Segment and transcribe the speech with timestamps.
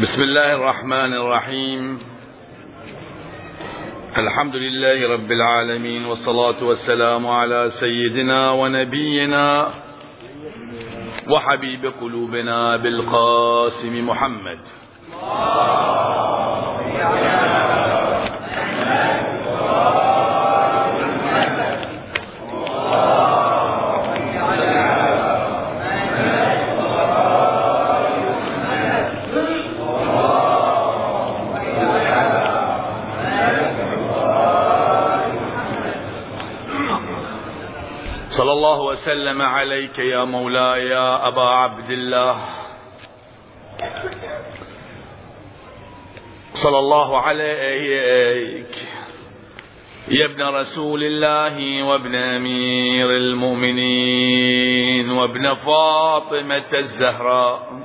[0.00, 1.98] بسم الله الرحمن الرحيم.
[4.18, 9.70] الحمد لله رب العالمين والصلاة والسلام على سيدنا ونبينا
[11.28, 14.60] وحبيب قلوبنا بالقاسم محمد.
[39.00, 42.44] وسلم عليك يا مولاي يا أبا عبد الله.
[46.52, 48.88] صلى الله عليك
[50.08, 57.80] يا ابن رسول الله وابن أمير المؤمنين وابن فاطمة الزهراء.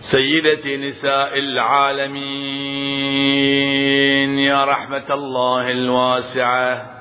[0.00, 2.18] سيدة نساء العالمين
[4.38, 6.95] يا رحمة الله الواسعة.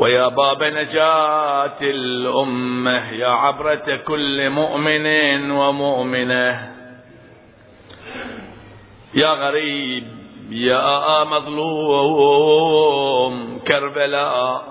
[0.00, 6.74] ويا باب نجاة الأمة يا عبرة كل مؤمن ومؤمنة.
[9.14, 10.04] يا غريب
[10.50, 12.48] يا مظلوم
[13.68, 14.64] كربلاء.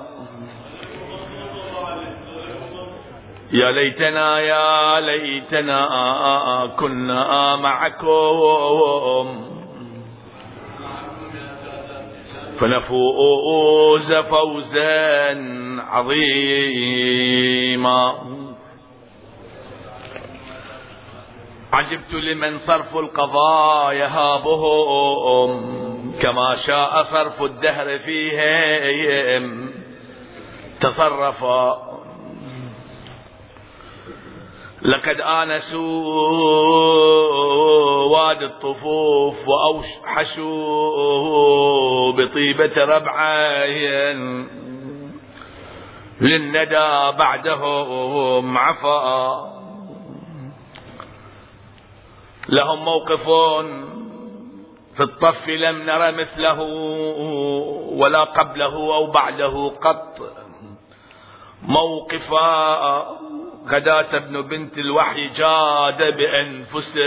[3.53, 5.81] يا ليتنا يا ليتنا
[6.79, 9.48] كنا معكم.
[12.59, 15.37] فنفوز فوزا
[15.79, 17.19] عظيما.
[21.73, 25.51] عجبت لمن صرف القضاء يهابهم
[26.21, 29.69] كما شاء صرف الدهر فيهم.
[30.81, 31.88] تصرفا
[34.81, 35.79] لقد آنسوا
[38.03, 40.51] وادي الطفوف وأوحشوا
[42.11, 44.47] بطيبة ربعين
[46.21, 49.59] للندى بعدهم عفا.
[52.49, 53.23] لهم موقف
[54.95, 56.61] في الطف لم نر مثله
[57.91, 60.19] ولا قبله أو بعده قط.
[61.61, 63.18] موقفا
[63.71, 66.99] غداة ابن بنت الوحي جاد بأنفس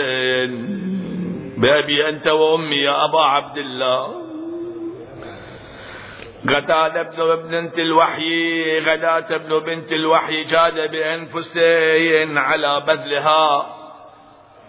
[1.57, 4.15] بأبي أنت وأمي يا أبا عبد الله.
[6.49, 11.59] غداة ابن بنت الوحي غداة ابن بنت الوحي جاد بأنفس
[12.37, 13.67] على بذلها.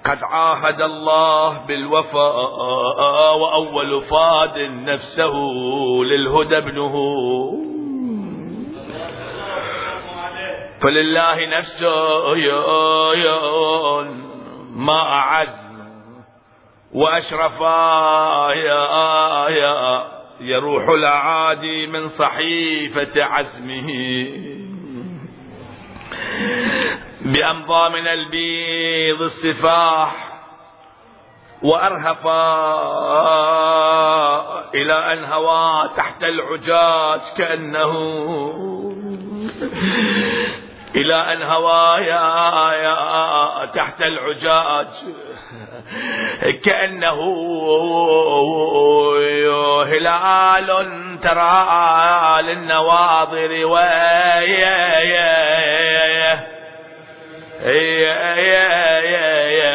[0.05, 5.35] قد عاهد الله بالوفاء وأول فاد نفسه
[6.05, 7.72] للهدى ابنه.
[10.83, 12.33] فلله نفسه
[14.75, 15.63] ما أعز
[16.93, 17.61] وأشرف
[20.41, 23.87] يروح الأعادي من صحيفة عزمه
[27.21, 30.33] بأمضى من البيض السفاح
[31.63, 32.43] وأرهفا
[34.75, 37.93] إلى أن هوى تحت العجاج كأنه
[40.95, 44.87] إلى أن هوى يا, يا تحت العجاج.
[46.63, 47.19] كأنه
[49.83, 50.69] هلال
[51.23, 53.65] ترى للنواظر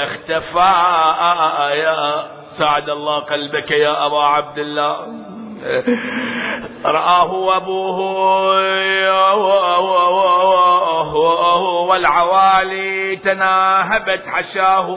[0.04, 0.74] اختفى
[1.74, 2.26] يا
[2.58, 5.06] سعد الله قلبك يا أبا عبد الله.
[6.84, 7.98] رآه أبوه
[11.88, 14.90] والعوالي تناهبت حشاه.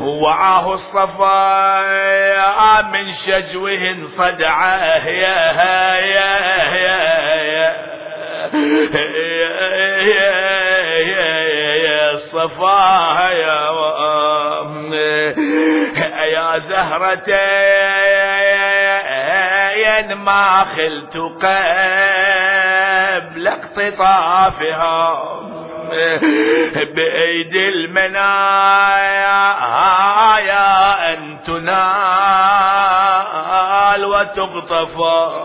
[0.00, 7.74] وعاه الصفا من شجوه صدعه يا يا يا يا يا
[16.24, 17.34] يا زهرتين
[20.14, 21.48] ما خلت قبل
[23.48, 25.18] اقتطافها
[26.94, 29.50] بأيدي المنايا
[31.12, 31.74] أن تنال
[34.04, 35.44] وتقطفا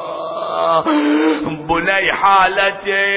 [1.69, 3.09] بني حالتي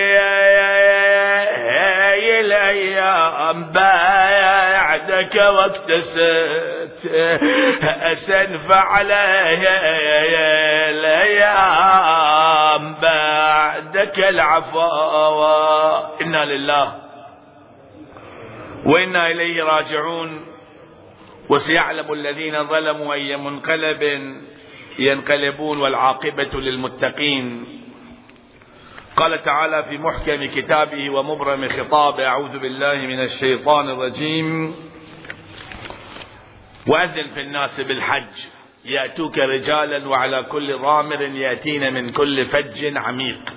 [2.40, 7.00] الأيام بعدك واكتسبت.
[8.12, 9.68] أسنف علي
[10.90, 14.80] الأيام بعدك العفو.
[16.22, 17.01] إنا لله.
[18.84, 20.46] وإنا إليه راجعون.
[21.48, 24.02] وسيعلم الذين ظلموا أي منقلب
[24.98, 27.66] ينقلبون والعاقبة للمتقين.
[29.16, 34.74] قال تعالى في محكم كتابه ومبرم خطابه أعوذ بالله من الشيطان الرجيم.
[36.86, 38.44] وأذن في الناس بالحج.
[38.84, 43.52] يأتوك رجالا وعلى كل ضامر يأتين من كل فج عميق.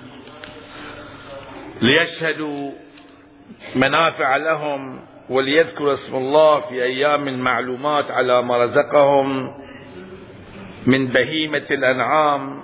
[1.82, 2.72] ليشهدوا
[3.74, 9.54] منافع لهم وليذكروا اسم الله في أيام معلومات على ما رزقهم
[10.86, 12.62] من بهيمة الأنعام.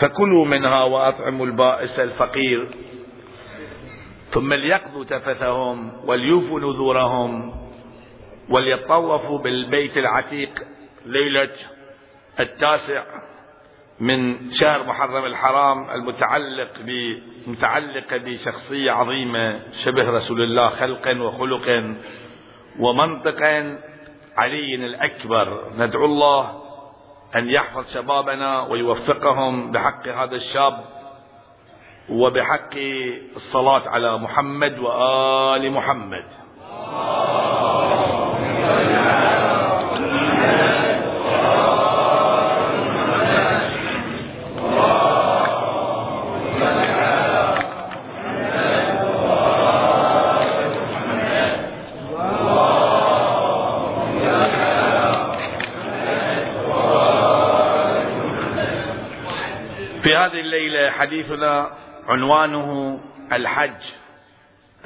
[0.00, 2.68] فكلوا منها وأطعموا البائس الفقير.
[4.30, 7.54] ثم ليقضوا تفثهم وليوفوا نذورهم
[8.50, 10.50] وليطوفوا بالبيت العتيق
[11.06, 11.50] ليلة
[12.40, 13.04] التاسع.
[14.00, 16.70] من شهر محرم الحرام المتعلق
[17.46, 21.96] متعلق بشخصية عظيمة شبه رسول الله خلقا وخلقا
[22.78, 23.78] ومنطقا
[24.36, 25.72] علي الأكبر.
[25.76, 26.62] ندعو الله
[27.36, 30.84] أن يحفظ شبابنا ويوفقهم بحق هذا الشاب
[32.08, 32.74] وبحق
[33.36, 36.24] الصلاة على محمد وآل محمد.
[60.08, 61.70] هذه الليلة حديثنا
[62.06, 63.00] عنوانه
[63.32, 63.82] الحج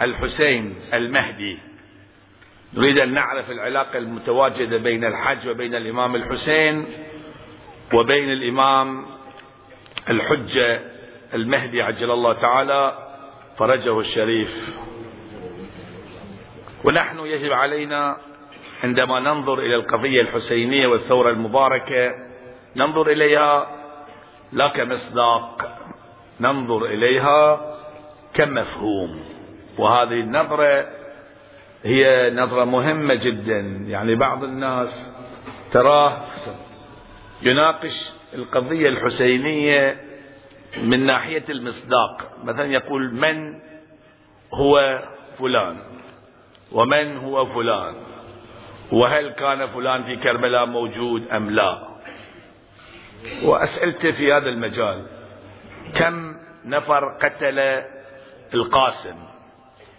[0.00, 1.58] الحسين المهدي.
[2.74, 6.86] نريد أن نعرف العلاقة المتواجدة بين الحج وبين الإمام الحسين
[7.94, 9.06] وبين الإمام
[10.08, 10.80] الحجة
[11.34, 12.98] المهدي عجل الله تعالى
[13.58, 14.78] فرجه الشريف.
[16.84, 18.16] ونحن يجب علينا
[18.84, 22.12] عندما ننظر إلى القضية الحسينية والثورة المباركة
[22.76, 23.77] ننظر إليها
[24.52, 25.78] لا كمصداق
[26.40, 27.60] ننظر إليها
[28.34, 29.20] كمفهوم.
[29.78, 30.86] وهذه النظرة
[31.84, 33.60] هي نظرة مهمة جدا.
[33.86, 35.12] يعني بعض الناس
[35.72, 36.12] تراه
[37.42, 40.00] يناقش القضية الحسينية
[40.82, 42.32] من ناحية المصداق.
[42.44, 43.60] مثلا يقول من
[44.54, 45.02] هو
[45.38, 45.76] فلان؟
[46.72, 47.94] ومن هو فلان؟
[48.92, 51.87] وهل كان فلان في كربلاء موجود أم لا؟
[53.42, 55.06] وأسئلته في هذا المجال.
[55.94, 57.82] كم نفر قتل
[58.54, 59.16] القاسم؟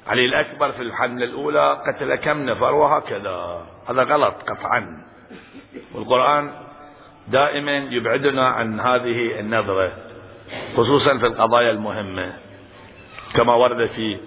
[0.07, 3.65] علي الأكبر في الحملة الأولى قتل كم نفر؟ وهكذا.
[3.89, 5.03] هذا غلط قطعا.
[5.93, 6.51] والقرآن
[7.27, 9.91] دائما يبعدنا عن هذه النظرة
[10.77, 12.33] خصوصا في القضايا المهمة.
[13.35, 14.17] كما ورد في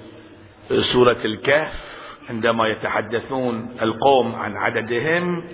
[0.93, 1.93] سورة الكهف
[2.31, 5.45] عندما يتحدثون القوم عن عددهم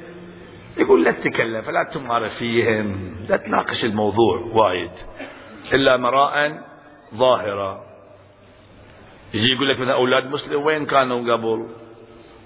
[0.79, 4.91] يقول لا تتكلم فلا تمار فيهم لا تناقش الموضوع وايد.
[5.73, 6.63] إلا مراء
[7.15, 7.85] ظاهرة.
[9.35, 11.69] يجي يقول لك من أولاد مسلم وين كانوا قبل؟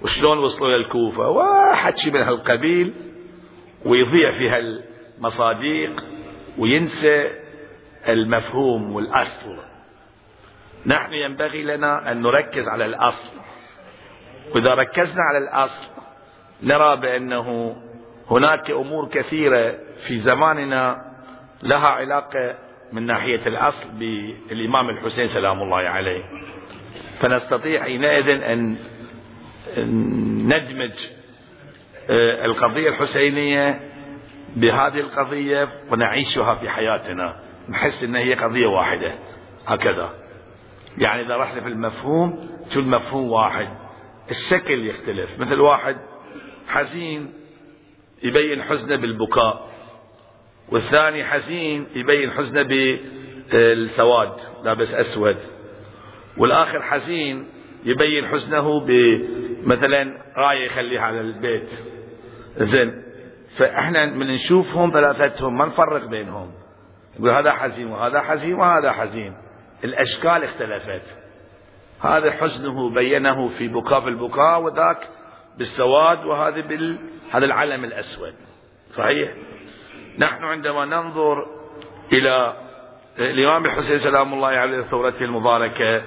[0.03, 2.95] وشلون وصلوا إلى الكوفة؟ واحد شيء من هالقبيل
[3.85, 6.05] ويضيع في هالمصاديق
[6.59, 7.31] وينسى
[8.09, 9.59] المفهوم والأصل.
[10.87, 13.37] نحن ينبغي لنا أن نركز على الأصل.
[14.55, 15.93] وإذا ركزنا على الأصل
[16.63, 17.77] نرى بأنه
[18.33, 21.13] هناك أمور كثيرة في زماننا
[21.63, 22.55] لها علاقة
[22.93, 26.25] من ناحية الأصل بالإمام الحسين سلام الله عليه.
[27.21, 28.77] فنستطيع حينئذ أن
[30.47, 31.07] ندمج
[32.11, 33.81] آه، القضية الحسينية
[34.57, 37.37] بهذه القضية ونعيشها في حياتنا.
[37.69, 39.13] نحس إن هي قضية واحدة.
[39.67, 40.11] هكذا.
[40.99, 43.69] يعني إذا رحنا في المفهوم شو المفهوم واحد؟
[44.31, 45.41] الشكل يختلف.
[45.41, 45.97] مثل واحد
[46.69, 47.42] حزين
[48.23, 49.69] يبين حزنه بالبكاء
[50.69, 54.33] والثاني حزين يبين حزنه بالسواد
[54.65, 55.37] لابس أسود.
[56.37, 57.49] والآخر حزين
[57.85, 61.71] يبين حزنه بمثلا راية يخليها على البيت.
[62.57, 63.03] زين
[63.57, 66.53] فإحنا من نشوفهم ثلاثتهم ما نفرق بينهم.
[67.19, 69.35] يقول هذا حزين وهذا حزين وهذا حزين.
[69.85, 71.19] الأشكال اختلفت.
[72.01, 75.09] هذا حزنه بينه في بكاء في البكاء وذاك
[75.59, 76.99] بالسواد وهذا بال
[77.31, 78.35] هذا العلم الأسود.
[78.91, 79.33] صحيح؟
[80.19, 81.47] نحن عندما ننظر
[82.13, 82.57] إلى
[83.19, 86.03] الإمام الحسين سلام الله عليه ثورته المباركة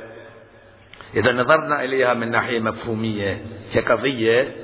[1.16, 4.56] إذا نظرنا إليها من ناحية مفهومية كقضية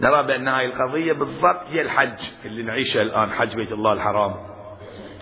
[0.00, 4.34] نرى بأن هذه القضية بالضبط هي الحج اللي نعيشه الآن حج بيت الله الحرام.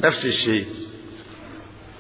[0.05, 0.67] نفس الشيء.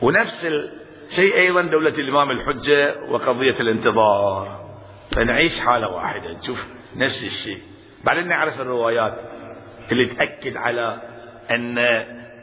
[0.02, 4.66] ونفس الشيء أيضا دولة الإمام الحجة وقضية الانتظار.
[5.10, 6.32] فنعيش حالة واحدة.
[6.32, 7.62] نشوف نفس الشيء.
[8.04, 9.20] بعدين نعرف الروايات
[9.92, 11.00] اللي تأكد على
[11.50, 11.76] أن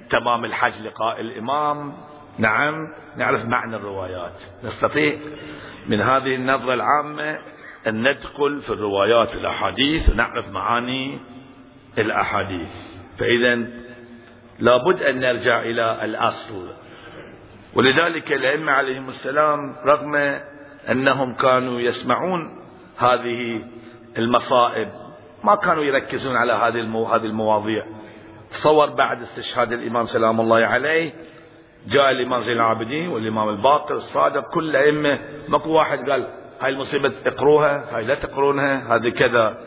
[0.10, 1.94] تمام الحج لقاء الإمام.
[2.38, 4.42] نعم نعرف معنى الروايات.
[4.64, 5.18] نستطيع
[5.88, 7.40] من هذه النظرة العامة
[7.88, 11.20] أن ندخل في الروايات الأحاديث ونعرف معاني
[11.98, 12.72] الأحاديث.
[13.18, 13.68] فإذا
[14.60, 16.74] لابد أن نرجع إلى الأصل.
[17.74, 20.16] ولذلك الأئمة عليهم السلام رغم
[20.92, 22.64] أنهم كانوا يسمعون
[22.98, 23.64] هذه
[24.18, 24.90] المصائب.
[25.44, 27.86] ما كانوا يركزون على هذه هذه المواضيع.
[28.52, 31.14] تصور بعد استشهاد الإمام سلام الله عليه
[31.88, 36.28] جاء الإمام زين العابدين والإمام الباقر الصادق كل الأئمة ماكو واحد قال
[36.62, 39.58] هاي المصيبة اقروها هاي لا تقرونها هذه كذا.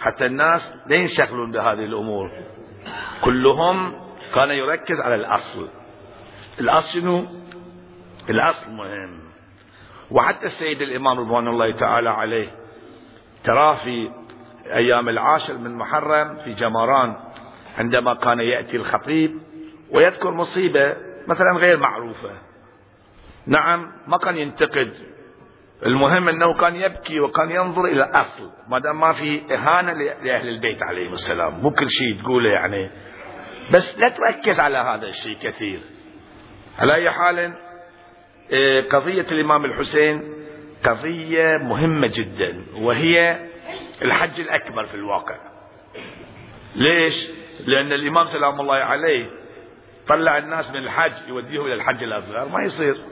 [0.00, 2.30] حتى الناس لا ينشغلون بهذه الأمور.
[3.20, 3.92] كلهم
[4.34, 5.68] كان يركز على الأصل.
[6.60, 7.24] الأصل شنو؟
[8.30, 9.20] الأصل مهم.
[10.10, 12.59] وحتى السيد الإمام رضوان الله تعالى عليه
[13.44, 14.10] تراه في
[14.66, 17.16] أيام العاشر من محرم في جمران
[17.78, 19.38] عندما كان يأتي الخطيب
[19.90, 20.96] ويذكر مصيبة
[21.28, 22.30] مثلا غير معروفة.
[23.46, 24.92] نعم ما كان ينتقد.
[25.86, 30.82] المهم أنه كان يبكي وكان ينظر إلى الأصل ما دام ما في إهانة لأهل البيت
[30.82, 31.60] عليهم السلام.
[31.60, 32.90] مو كل شيء تقوله يعني.
[33.72, 35.80] بس لا تركز على هذا الشيء كثير.
[36.78, 37.52] على أي حال
[38.52, 40.39] إيه، قضية الإمام الحسين
[40.84, 43.46] قضية مهمة جدا وهي
[44.02, 45.36] الحج الأكبر في الواقع.
[46.74, 47.30] ليش؟
[47.66, 49.30] لأن الإمام سلام الله عليه
[50.06, 53.04] طلع الناس من الحج يوديهم إلى الحج الأصغر ما يصير.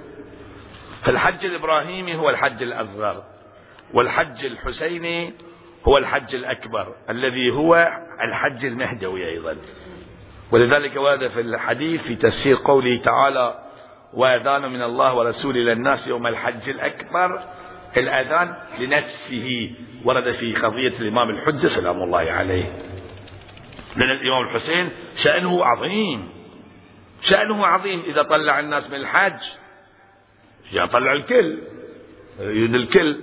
[1.02, 3.24] فالحج الإبراهيمي هو الحج الأصغر
[3.94, 5.34] والحج الحسيني
[5.88, 9.56] هو الحج الأكبر الذي هو الحج المهدوي أيضا.
[10.52, 13.58] ولذلك ورد في الحديث في تفسير قوله تعالى
[14.14, 17.42] وأذان من الله ورسوله إلى الناس يوم الحج الأكبر
[17.96, 19.70] الأذان لنفسه
[20.04, 22.72] ورد في قضية الإمام الحجة سلام الله عليه.
[23.96, 26.28] لأن الإمام الحسين شأنه عظيم
[27.20, 28.00] شأنه عظيم.
[28.00, 29.40] إذا طلع الناس من الحج
[30.72, 31.58] يعني طلع الكل
[32.40, 33.20] يريد الكل.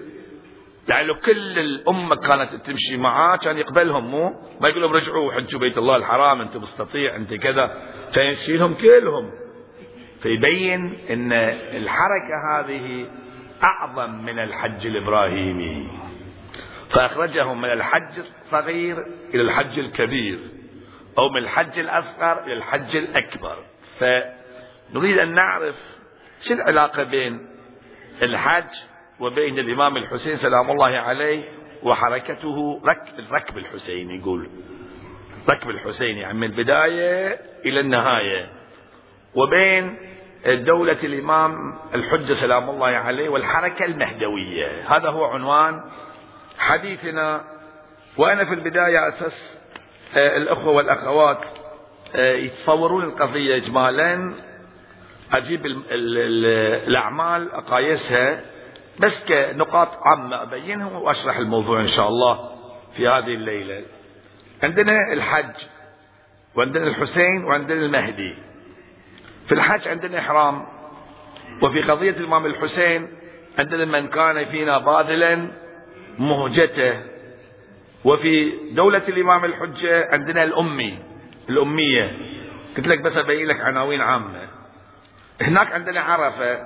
[0.88, 4.06] لو كل الأمة كانت تمشي معاه كان يقبلهم.
[4.12, 4.30] مو؟
[4.62, 7.92] ما يقول لهم رجعوا حجوا بيت الله الحرام أنت مستطيع أنت كذا.
[8.14, 9.32] فيشيلهم كلهم.
[10.20, 11.34] فيبين أن
[11.82, 13.08] الحركة هذه
[13.64, 15.88] أعظم من الحج الإبراهيمي.
[16.90, 18.98] فأخرجهم من الحج الصغير
[19.34, 20.40] إلى الحج الكبير
[21.18, 23.58] أو من الحج الأصغر إلى الحج الأكبر.
[24.00, 25.76] فنريد أن نعرف
[26.42, 27.48] شو العلاقة بين
[28.22, 28.70] الحج
[29.20, 31.44] وبين الإمام الحسين سلام الله عليه
[31.84, 34.50] وحركته ركب الركب الحسيني يقول.
[35.50, 38.50] ركب الحسين يعني من البداية إلى النهاية.
[39.36, 39.98] وبين
[40.54, 44.96] دولة الإمام الحجة سلام الله عليه والحركة المهدوية.
[44.98, 45.82] هذا هو عنوان
[46.58, 47.42] حديثنا.
[48.18, 49.58] وأنا في البداية أساس
[50.16, 51.46] آه، الأخوة والأخوات
[52.16, 54.34] آه، يتصورون القضية إجمالا.
[55.34, 55.66] أجيب
[56.88, 58.42] الأعمال أقايسها
[59.00, 62.50] بس كنقاط عامة أبينها وأشرح الموضوع إن شاء الله
[62.98, 63.86] في هذه الليلة.
[64.64, 65.56] عندنا الحج
[66.56, 68.55] وعندنا الحسين وعندنا المهدي.
[69.48, 70.66] في الحج عندنا إحرام
[71.62, 73.08] وفي قضية الإمام الحسين
[73.60, 75.52] عندنا من كان فينا باذلا
[76.20, 77.02] مهجته
[78.06, 81.00] وفي دولة الإمام الحجة عندنا الأمي
[81.50, 82.18] الأمية.
[82.78, 84.48] قلت لك بس أبين لك عناوين عامة.
[85.42, 86.60] هناك عندنا عرفة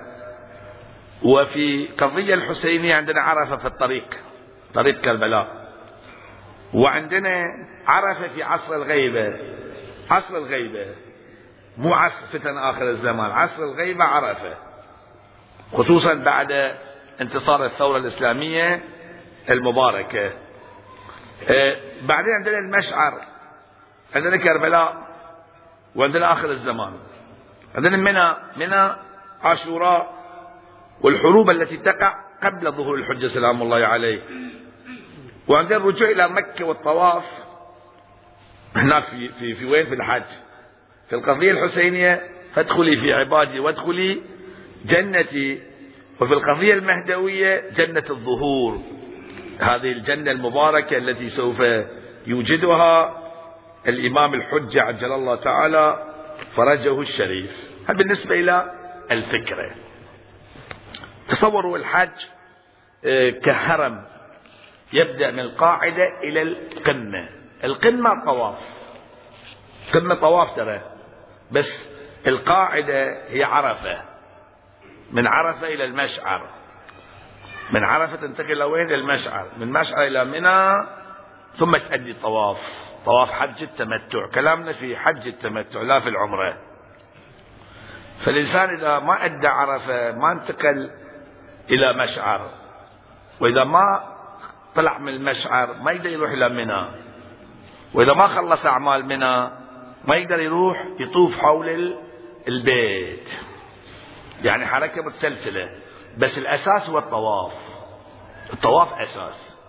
[1.23, 4.17] وفي قضية الحسينية عندنا عرفة في الطريق
[4.73, 5.69] طريق كربلاء.
[6.73, 7.43] وعندنا
[7.87, 9.37] عرفة في عصر الغيبة
[10.11, 10.85] عصر الغيبة.
[11.79, 14.57] مو عصر فتن آخر الزمان عصر الغيبة عرفة.
[15.73, 16.75] خصوصا بعد
[17.21, 18.83] انتصار الثورة الإسلامية
[19.49, 20.33] المباركة.
[21.49, 23.21] آه، بعدين عندنا المشعر
[24.15, 25.07] عندنا كربلاء
[25.95, 26.93] وعندنا آخر الزمان.
[27.75, 28.95] عندنا منى منى
[29.43, 30.13] عاشوراء
[31.01, 34.21] والحروب التي تقع قبل ظهور الحجة سلام الله عليه.
[35.47, 37.25] وعندنا الرجوع إلى مكة والطواف.
[38.75, 40.48] هناك في, في, في وين؟ في الحج.
[41.09, 42.23] في القضية الحسينية
[42.53, 44.21] فادخلي في عبادي وادخلي
[44.85, 45.61] جنتي
[46.21, 48.81] وفي القضية المهدوية جنة الظهور.
[49.59, 51.61] هذه الجنة المباركة التي سوف
[52.27, 53.17] يوجدها
[53.87, 56.13] الإمام الحجة عجل الله تعالى
[56.55, 57.69] فرجه الشريف.
[57.87, 58.71] هذا بالنسبة إلى
[59.11, 59.75] الفكرة؟
[61.27, 62.25] تصوروا الحج
[63.05, 64.05] آه، كهرم
[64.93, 67.29] يبدأ من القاعدة إلى القمة.
[67.63, 68.57] القمة طواف.
[69.93, 70.98] قمة طواف ترى
[71.51, 71.89] بس
[72.27, 74.01] القاعدة هي عرفة.
[75.11, 76.49] من عرفة إلى المشعر.
[77.71, 79.47] من عرفة تنتقل إلى وين؟ المشعر.
[79.57, 80.87] من مشعر إلى منى
[81.53, 82.57] ثم تأدي طواف
[83.05, 84.27] طواف حج التمتع.
[84.33, 86.57] كلامنا في حج التمتع لا في العمرة.
[88.25, 90.91] فالإنسان إذا ما أدى عرفة ما انتقل
[91.69, 92.51] إلى مشعر.
[93.39, 94.15] وإذا ما
[94.75, 96.87] طلع من المشعر ما يقدر يروح إلى منى.
[97.93, 99.58] وإذا ما خلص أعمال منى
[100.09, 101.95] ما يقدر يروح يطوف حول
[102.47, 103.29] البيت.
[104.43, 105.69] يعني حركة متسلسلة.
[106.17, 107.53] بس الأساس هو الطواف.
[108.53, 109.59] الطواف أساس.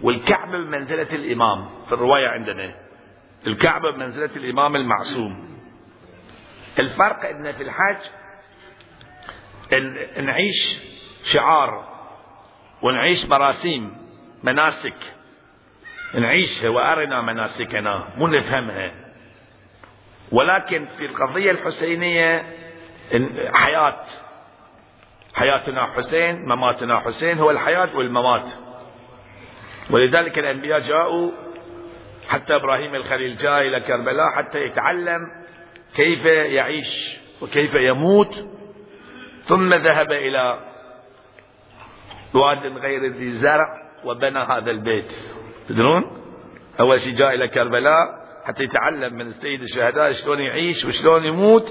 [0.00, 1.68] والكعبة بمنزلة الإمام.
[1.86, 2.74] في الرواية عندنا.
[3.46, 5.58] الكعبة بمنزلة الإمام المعصوم.
[6.78, 8.02] الفرق أن في الحج
[10.22, 10.78] نعيش
[11.32, 11.88] شعار.
[12.82, 13.96] ونعيش مراسيم.
[14.42, 15.16] مناسك.
[16.14, 18.08] نعيشها وأرنا مناسكنا.
[18.16, 19.03] مو نفهمها.
[20.32, 22.46] ولكن في القضية الحسينية
[23.52, 24.00] حياة.
[25.34, 28.52] حياتنا حسين مماتنا حسين هو الحياة والممات.
[29.90, 31.30] ولذلك الأنبياء جاءوا
[32.28, 35.20] حتى إبراهيم الخليل جاء إلى كربلاء حتى يتعلم
[35.96, 38.48] كيف يعيش وكيف يموت
[39.42, 40.58] ثم ذهب إلى
[42.34, 43.66] واد غير ذي زرع
[44.04, 45.12] وبنى هذا البيت.
[45.68, 46.24] تدرون؟
[46.80, 51.64] أول شيء جاء إلى كربلاء حتى يتعلم من سيد الشهداء شلون يعيش وشلون يموت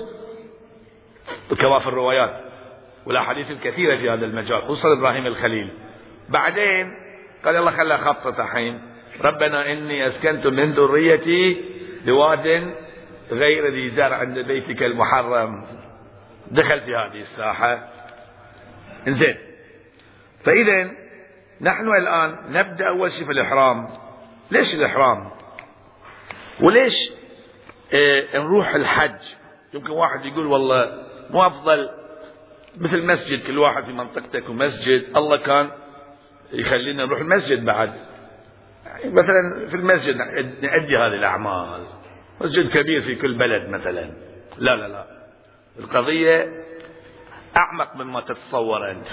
[1.60, 2.42] كما في الروايات
[3.06, 5.70] والأحاديث الكثيرة في هذا المجال خصوصا إبراهيم الخليل.
[6.30, 6.94] بعدين
[7.46, 8.82] قال الله خلى خطة الحين
[9.22, 11.66] ربنا إني أسكنت من ذريتي
[12.06, 12.74] بواد
[13.32, 15.66] غير ذي زرع عند بيتك المحرم.
[16.52, 17.90] دخل في هذه الساحة.
[19.08, 19.38] إنزين.
[20.44, 20.92] فإذا
[21.62, 23.88] نحن الآن نبدأ أول شيء في الإحرام.
[24.52, 25.33] ليش الإحرام؟
[26.62, 27.12] وليش؟
[27.94, 29.20] آه نروح الحج.
[29.74, 31.90] يمكن واحد يقول والله مو أفضل
[32.78, 35.70] مثل مسجد كل واحد في منطقتك ومسجد الله كان
[36.52, 37.94] يخلينا نروح المسجد بعد.
[38.86, 40.16] يعني مثلا في المسجد
[40.62, 41.88] نأدي هذه الأعمال.
[42.42, 44.12] مسجد كبير في كل بلد مثلا.
[44.58, 45.06] لا لا لا.
[45.80, 46.64] القضية
[47.58, 49.08] أعمق مما تتصور أنت.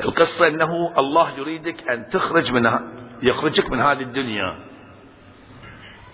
[0.00, 2.82] القصة أنه الله يريدك أن تخرج منها
[3.22, 4.69] يخرجك من هذه الدنيا.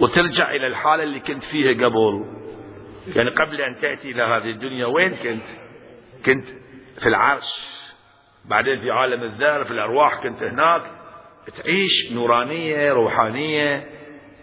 [0.01, 2.25] وترجع إلى الحالة اللي كنت فيها قبل.
[3.17, 5.45] يعني قبل أن تأتي إلى هذه الدنيا وين كنت؟
[6.27, 6.47] كنت
[6.99, 7.77] في العرش
[8.45, 10.83] بعدين في عالم الذر في الأرواح كنت هناك
[11.57, 13.91] تعيش نورانية روحانية.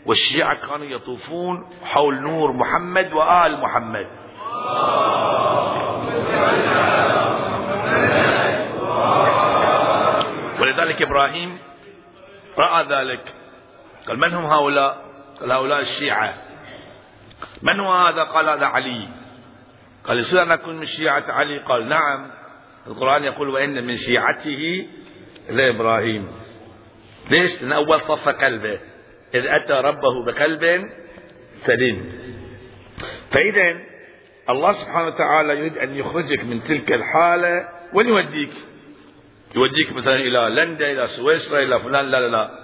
[0.06, 4.08] والشيعة كانوا يطوفون حول نور محمد وآل محمد.
[10.62, 11.58] ولذلك إبراهيم
[12.58, 13.34] رأى ذلك.
[14.08, 16.34] قال من هم هؤلاء؟ قال هؤلاء الشيعة.
[17.62, 19.08] من هو هذا؟ قال هذا علي.
[20.04, 22.32] قال يصير أن أكون من شيعة علي؟ قال نعم.
[22.88, 24.88] القرآن يقول وإن من شيعته
[25.50, 26.28] لإبراهيم
[27.30, 28.80] ليش؟ لأن أول صف قلبه
[29.36, 30.90] إذ أتى ربه بقلب
[31.56, 32.24] سليم.
[33.32, 33.78] فإذا
[34.50, 38.54] الله سبحانه وتعالى يريد أن يخرجك من تلك الحالة وين يوديك
[39.56, 42.63] يوديك مثلا إلى لندن إلى سويسرا إلى فلان لا لا لا.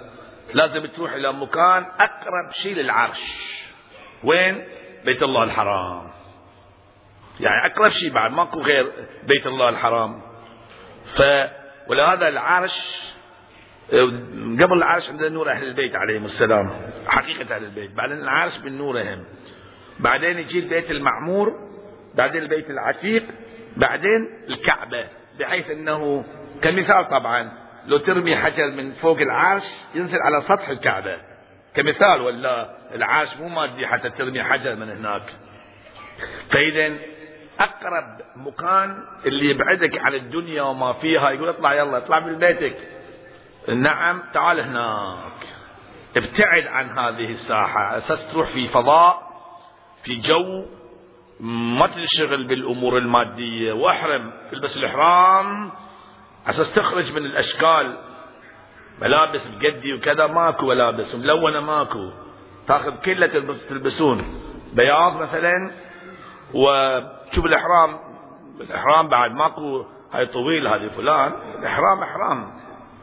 [0.54, 3.20] لازم تروح إلى مكان أقرب شيء للعرش.
[4.24, 4.64] وين؟
[5.04, 6.10] بيت الله الحرام.
[7.40, 10.22] يعني أقرب شيء بعد ماكو غير بيت الله الحرام.
[11.16, 11.22] ف
[11.88, 13.00] ولهذا العرش
[14.60, 19.24] قبل العرش عندنا نور أهل البيت عليهم السلام حقيقة أهل البيت بعدين العرش من نورهم.
[19.98, 21.52] بعدين يجي البيت المعمور
[22.14, 23.24] بعدين البيت العتيق
[23.76, 25.08] بعدين الكعبة
[25.38, 26.24] بحيث أنه
[26.62, 27.69] كمثال طبعا.
[27.90, 31.16] لو ترمي حجر من فوق العرش ينزل على سطح الكعبة.
[31.74, 35.22] كمثال ولا العرش مو مادي حتى ترمي حجر من هناك.
[36.50, 36.96] فإذا
[37.60, 42.76] أقرب مكان اللي يبعدك عن الدنيا وما فيها يقول اطلع يلا اطلع من بيتك.
[43.68, 45.46] نعم تعال هناك.
[46.16, 47.96] ابتعد عن هذه الساحة.
[47.96, 49.22] أساس تروح في فضاء
[50.04, 50.66] في جو.
[51.40, 53.72] ما تنشغل بالأمور المادية.
[53.72, 55.72] واحرم البس الإحرام.
[56.48, 57.96] أساس تخرج من الأشكال.
[59.02, 62.10] ملابس بقدي وكذا ماكو ملابس ملونة ماكو.
[62.66, 63.26] تاخذ كلة
[63.68, 64.40] تلبسون.
[64.72, 65.70] بياض مثلا
[66.54, 67.98] وتشوف الإحرام.
[68.60, 71.32] الإحرام بعد ماكو هاي طويل هذه فلان.
[71.66, 72.60] إحرام إحرام.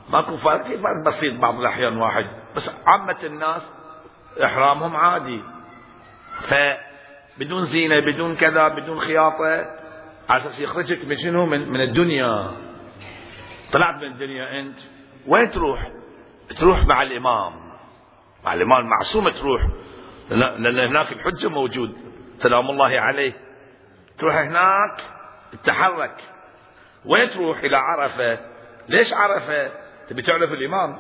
[0.10, 2.26] ماكو فرق فرق؟ بسيط بعض الأحيان واحد.
[2.56, 3.74] بس عامة الناس
[4.44, 5.42] إحرامهم عادي.
[6.48, 9.66] فبدون زينة بدون كذا بدون خياطة
[10.30, 12.67] على أساس يخرجك من شنو؟ من, من الدنيا.
[13.72, 14.80] طلعت من الدنيا أنت
[15.28, 15.92] وين تروح؟
[16.60, 17.54] تروح مع الإمام.
[18.46, 19.62] مع الإمام المعصوم تروح.
[20.30, 21.98] لأن هناك الحجة موجود.
[22.38, 23.34] سلام الله عليه.
[24.18, 25.02] تروح هناك
[25.52, 26.16] تتحرك.
[27.06, 28.40] وين تروح؟ إلى عرفة.
[28.90, 29.72] ليش عرفة؟
[30.10, 30.98] تبي تعرف الإمام؟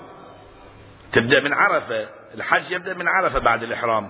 [1.11, 2.09] تبدأ من عرفة.
[2.33, 4.09] الحج يبدأ من عرفة بعد الإحرام.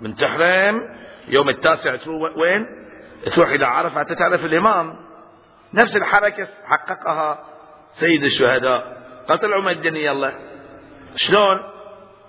[0.00, 0.96] من تحرم
[1.28, 2.66] يوم التاسع تروح وين؟
[3.34, 4.96] تروح إلى عرفة حتى تعرف الإمام.
[5.74, 7.55] نفس الحركة حققها.
[8.00, 8.96] سيد الشهداء.
[9.28, 10.32] قتل من الدنيا الله
[11.16, 11.60] شلون؟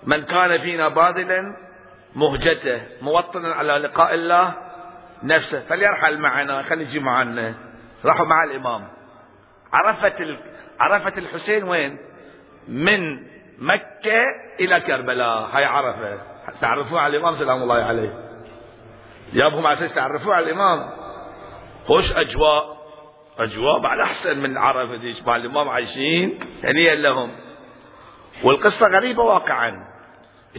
[0.02, 1.56] من كان فينا باذلا
[2.14, 4.54] مهجته موطنا على لقاء الله
[5.22, 5.60] نفسه.
[5.60, 7.54] فليرحل معنا خلي يجي معنا.
[8.04, 8.88] راحوا مع الإمام.
[9.72, 10.38] عرفت ال...
[10.80, 11.98] عرفت الحسين وين؟
[12.68, 13.00] من
[13.58, 14.24] مكة
[14.60, 15.48] إلى كربلاء.
[15.52, 16.20] هاي عرفة.
[16.60, 18.28] تعرفوا على الإمام؟ سلام الله عليه.
[19.32, 20.90] يابهم على أساس تعرفوا على الإمام؟
[21.86, 22.77] خوش أجواء.
[23.38, 27.30] أجواء بعد أحسن من عرفة ديش مع الإمام عايشين هنيئا لهم.
[28.42, 29.88] والقصة غريبة واقعا.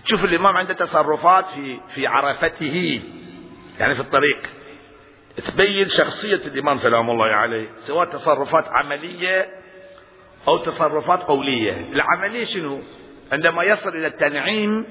[0.05, 3.01] تشوف الإمام عنده تصرفات في في عرفته
[3.79, 4.49] يعني في الطريق.
[5.47, 9.49] تبين شخصية الإمام سلام الله عليه سواء تصرفات عملية
[10.47, 11.89] أو تصرفات قولية.
[11.91, 12.81] العملية شنو؟
[13.31, 14.85] عندما يصل إلى التنعيم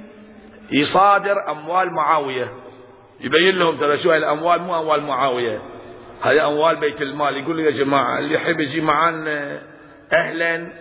[0.71, 2.53] يصادر أموال معاوية.
[3.21, 5.78] يبين لهم ترى شو الأموال؟ مو أموال معاوية.
[6.23, 9.63] هذه أموال بيت المال يقول يا جماعة اللي يحب يجي معنا
[10.13, 10.73] أهلا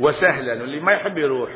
[0.00, 1.50] وسهلا واللي ما يحب يروح.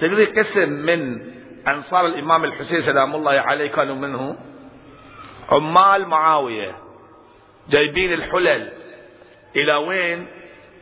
[0.00, 1.20] تقدر قسم من
[1.68, 4.36] أنصار الإمام الحسين سلام الله عليه كانوا منه؟
[5.50, 6.76] عمال معاوية
[7.68, 8.72] جايبين الحلل.
[9.56, 10.26] إلى وين؟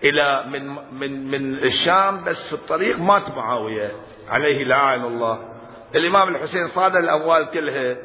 [0.05, 3.93] إلى من من من الشام بس في الطريق مات معاوية
[4.29, 5.49] عليه لعان الله.
[5.95, 7.97] الإمام الحسين صادر الأموال كلها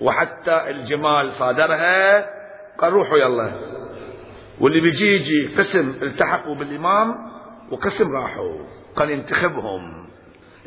[0.00, 2.41] وحتى الجمال صادرها.
[2.82, 3.52] قال روحوا يلا
[4.60, 7.14] واللي بيجي يجي قسم التحقوا بالإمام
[7.70, 8.58] وقسم راحوا.
[8.98, 10.06] كان ينتخبهم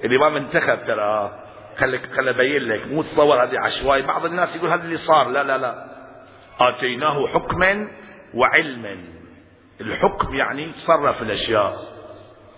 [0.04, 1.40] الإمام انتخب ترى.
[1.78, 2.88] خليك خلي أبين لك.
[2.88, 4.02] مو تصور هذه عشوائي.
[4.02, 5.30] بعض الناس يقول هذا اللي صار.
[5.30, 5.86] لا لا لا.
[6.60, 7.88] آتيناه حكما
[8.34, 8.98] وعلما.
[9.82, 11.76] الحكم يعني يتصرف الأشياء.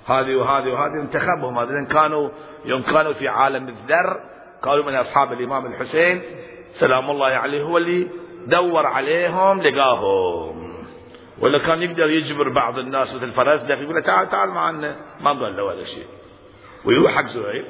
[0.07, 1.59] هذه وهذه وهذه انتخبهم.
[1.59, 2.29] هذين كانوا
[2.65, 4.19] يوم كانوا في عالم الذر
[4.61, 6.21] قالوا من أصحاب الإمام الحسين
[6.69, 8.07] سلام الله عليه هو اللي
[8.47, 10.85] دور عليهم لقاهم.
[11.39, 14.95] ولا كان يقدر يجبر بعض الناس مثل فرزدق يقول له تعال تعال معنا.
[15.21, 16.07] ما ضل ولا شيء
[16.85, 17.65] ويروح حق زهير.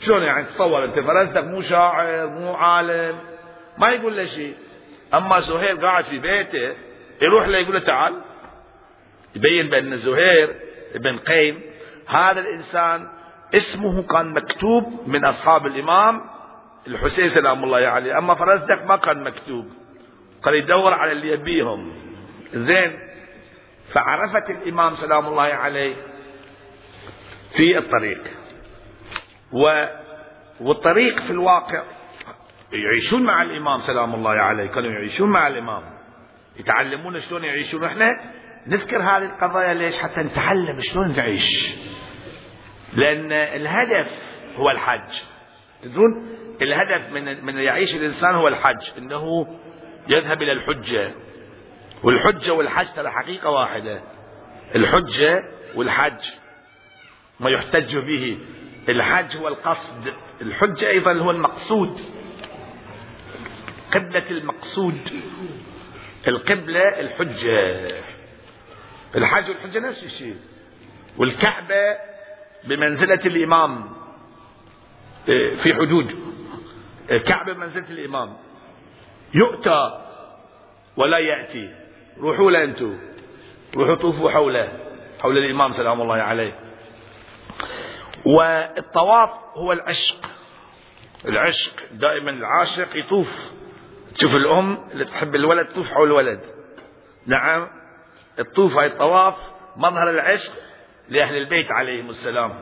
[0.00, 3.18] شلون يعني تصور أنت فرزدق مو شاعر مو عالم
[3.78, 4.54] ما يقول له شيء.
[5.14, 6.74] أما زهير قاعد في بيته
[7.22, 8.14] يروح له يقول له تعال.
[9.36, 10.56] يبين بأن زهير
[10.94, 11.60] بن قيم
[12.06, 13.08] هذا الإنسان
[13.54, 16.20] اسمه كان مكتوب من أصحاب الإمام
[16.86, 19.66] الحسين سلام الله عليه أما فرزدق ما كان مكتوب.
[20.42, 21.92] قال يدور على اللي يبيهم.
[22.54, 22.98] زين.
[23.92, 25.96] فعرفت الإمام سلام الله عليه
[27.56, 28.22] في الطريق.
[29.52, 29.86] و
[30.60, 31.82] والطريق في الواقع
[32.72, 34.66] يعيشون مع الإمام سلام الله عليه.
[34.66, 35.82] كانوا يعيشون مع الإمام.
[36.56, 37.84] يتعلمون شلون يعيشون.
[37.84, 38.10] إحنا
[38.66, 41.76] نذكر هذه القضايا ليش؟ حتى نتعلم شلون نعيش.
[42.96, 44.12] لأن الهدف
[44.56, 45.33] هو الحج.
[45.84, 46.28] تدرون
[46.62, 49.46] الهدف من من يعيش الإنسان هو الحج إنه
[50.08, 51.10] يذهب إلى الحجة.
[52.02, 54.02] والحجة والحج ترى حقيقة واحدة.
[54.74, 55.44] الحجة
[55.74, 56.20] والحج
[57.40, 58.38] ما يحتج به.
[58.88, 60.12] الحج هو القصد.
[60.40, 62.00] الحجة أيضا هو المقصود.
[63.92, 64.98] قبلة المقصود.
[66.28, 67.88] القبلة الحجة.
[69.16, 70.36] الحج والحجة نفس الشيء.
[71.18, 71.96] والكعبة
[72.64, 74.03] بمنزلة الإمام.
[75.62, 76.06] في حدود.
[77.10, 78.36] الكعبة بمنزلة الإمام.
[79.34, 80.00] يؤتى
[80.96, 81.74] ولا يأتي.
[82.18, 82.98] روحوا له أنتم.
[83.76, 84.72] روحوا طوفوا حوله.
[85.20, 86.58] حول الإمام سلام الله عليه.
[88.26, 90.30] والطواف هو العشق.
[91.24, 91.72] العشق.
[91.92, 93.28] دائما العاشق يطوف.
[94.14, 96.40] تشوف الأم اللي تحب الولد تطوف حول الولد.
[97.26, 97.68] نعم.
[98.38, 99.36] الطوف هاي الطواف
[99.76, 100.52] مظهر العشق
[101.08, 102.60] لأهل البيت عليهم السلام.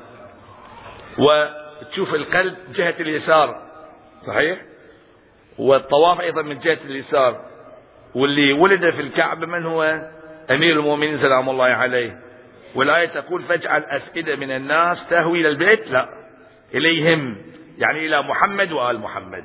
[1.82, 3.62] وتشوف القلب جهة اليسار
[4.22, 4.58] صحيح؟
[5.58, 7.44] والطواف أيضا من جهة اليسار.
[8.14, 9.82] واللي ولد في الكعبة من هو؟
[10.50, 12.20] أمير المؤمنين سلام الله عليه.
[12.74, 15.90] والآية تقول فاجعل أفئدة من الناس تهوي إلى البيت.
[15.90, 16.08] لا
[16.74, 17.36] إليهم
[17.78, 19.44] يعني إلى محمد وآل محمد.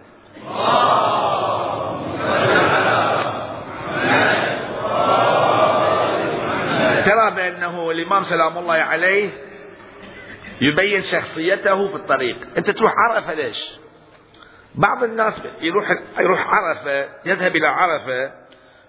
[7.08, 9.47] نرى بأنه الإمام سلام الله عليه
[10.62, 12.48] يبين شخصيته في الطريق.
[12.58, 13.80] أنت تروح عرفة ليش؟
[14.76, 15.86] بعض الناس يروح
[16.20, 18.32] يروح عرفة يذهب إلى عرفة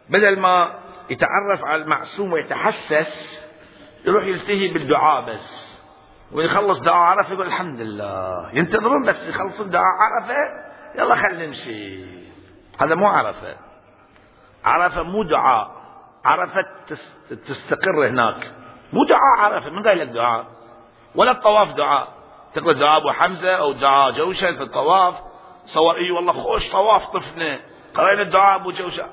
[0.08, 0.78] بدل ما
[1.10, 3.40] يتعرف على المعصوم ويتحسس
[4.06, 5.78] يروح يلتهي بالدعاء بس.
[6.32, 8.50] ويخلص دعاء عرفة يقول الحمد لله.
[8.52, 10.34] ينتظرون بس يخلصون دعاء عرفة
[10.98, 12.04] يلا خلينا نمشي.
[12.80, 13.56] هذا مو عرفة.
[14.64, 15.70] عرفة مو دعاء.
[16.24, 16.64] عرفة
[17.46, 18.52] تستقر هناك.
[18.92, 20.57] مو دعاء عرفة من قال لك دعاء.
[21.14, 22.08] ولا الطواف دعاء.
[22.54, 25.14] تقرأ دعاء أبو حمزة أو دعاء جوشن في الطواف.
[25.64, 27.60] صور إي والله خوش طواف طفنا
[27.94, 29.06] قرأنا الدعاء أبو جوشن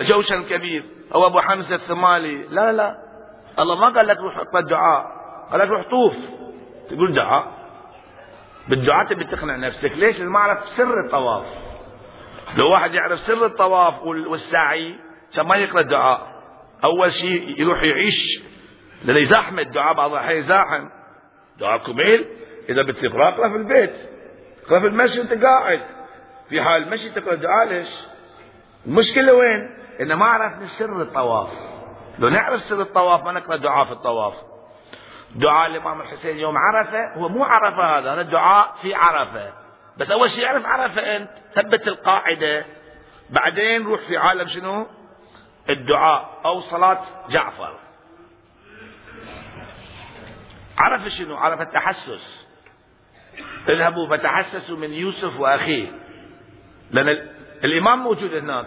[0.00, 2.42] جوشن الكبير أو أبو حمزة الثمالي.
[2.42, 2.94] لا لا
[3.58, 5.04] الله ما قال لك روح اقرأ الدعاء.
[5.50, 6.16] قال لك روح طوف.
[6.90, 7.52] تقول دعاء.
[8.68, 9.92] بالدعاء تبي تقنع نفسك.
[9.92, 11.46] ليش؟ ما اعرف سر الطواف.
[12.56, 14.98] لو واحد يعرف سر الطواف والسعي
[15.32, 16.34] عشان ما يقرأ الدعاء.
[16.84, 18.44] أول شيء يروح يعيش.
[19.04, 20.88] لأن زحمه الدعاء بعض الأحيان زاحم
[21.58, 22.26] دعاء كميل
[22.68, 23.94] إذا بتقرا اقرا في البيت.
[24.66, 25.80] اقرا في المشي وأنت قاعد.
[26.48, 27.88] في حال المشي تقرا الدعاء ليش؟
[28.86, 31.48] المشكلة وين؟ إن ما عرفنا سر الطواف.
[32.18, 34.34] لو نعرف سر الطواف ما نقرأ دعاء في الطواف.
[35.34, 39.52] دعاء الإمام الحسين يوم عرفة هو مو عرفة هذا هذا دعاء في عرفة.
[39.96, 42.64] بس أول شيء اعرف عرفة أنت ثبت القاعدة.
[43.30, 44.86] بعدين روح في عالم شنو؟
[45.70, 47.78] الدعاء أو صلاة جعفر.
[50.78, 52.46] عرف شنو؟ عرف التحسس.
[53.68, 55.86] اذهبوا فتحسسوا من يوسف وأخيه.
[56.90, 57.08] لأن
[57.64, 58.66] الإمام موجود هناك.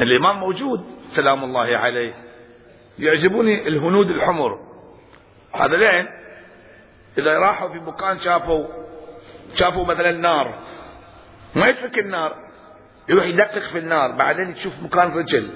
[0.00, 2.14] الإمام موجود سلام الله عليه.
[2.98, 4.58] يعجبوني الهنود الحمر.
[5.54, 6.06] هذا لين؟
[7.18, 8.66] إذا راحوا في مكان شافوا
[9.54, 10.58] شافوا مثلا نار.
[11.54, 12.36] ما يترك النار.
[13.08, 14.12] يروح يدقق في النار.
[14.12, 15.50] بعدين تشوف مكان رجل.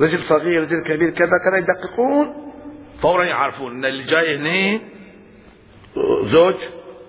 [0.00, 2.43] رجل صغير رجل كبير كذا كذا يدققون.
[3.02, 4.80] فورا يعرفون إن اللي جاي هنا
[6.22, 6.54] زوج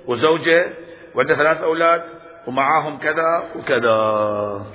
[0.06, 0.74] وزوجة
[1.16, 2.04] وعنده ثلاث أولاد
[2.48, 4.66] ومعاهم كذا وكذا.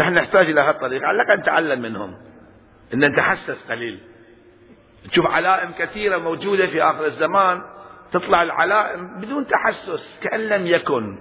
[0.00, 1.06] إحنا نحتاج إلى هالطريقة.
[1.06, 2.14] على الأقل نتعلم منهم.
[2.94, 4.00] إن نتحسس قليل.
[5.10, 7.62] تشوف علائم كثيرة موجودة في آخر الزمان.
[8.12, 11.18] تطلع العلائم بدون تحسس كأن لم يكن.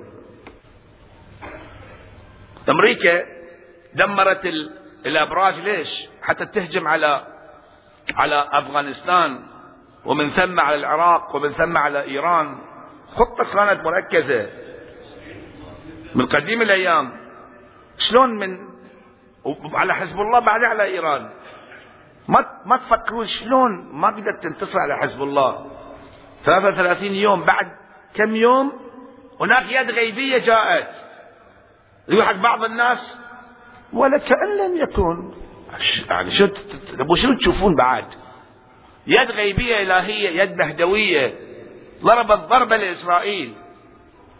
[2.69, 3.23] أمريكا
[3.95, 4.45] دمرت
[5.05, 7.27] الأبراج ليش؟ حتى تهجم على
[8.15, 9.43] على أفغانستان
[10.05, 12.57] ومن ثم على العراق ومن ثم على إيران.
[13.07, 14.49] خطة كانت مركزة.
[16.15, 17.11] من قديم الأيام.
[17.97, 18.57] شلون من
[19.73, 21.29] على حزب الله بعدين على إيران.
[22.27, 25.71] ما ما تفكرون شلون ما قدرت تنتصر على حزب الله.
[26.43, 27.45] 33 يوم.
[27.45, 27.71] بعد
[28.15, 28.73] كم يوم؟
[29.41, 30.89] هناك يد غيبية جاءت.
[32.07, 33.19] يروح بعض الناس
[33.93, 35.46] ولا كأن لم يكن
[36.09, 36.47] يعني شو
[37.15, 38.05] شو تشوفون بعد؟
[39.07, 41.39] يد غيبية إلهية يد مهدوية
[42.03, 43.53] ضربت ضربة لإسرائيل.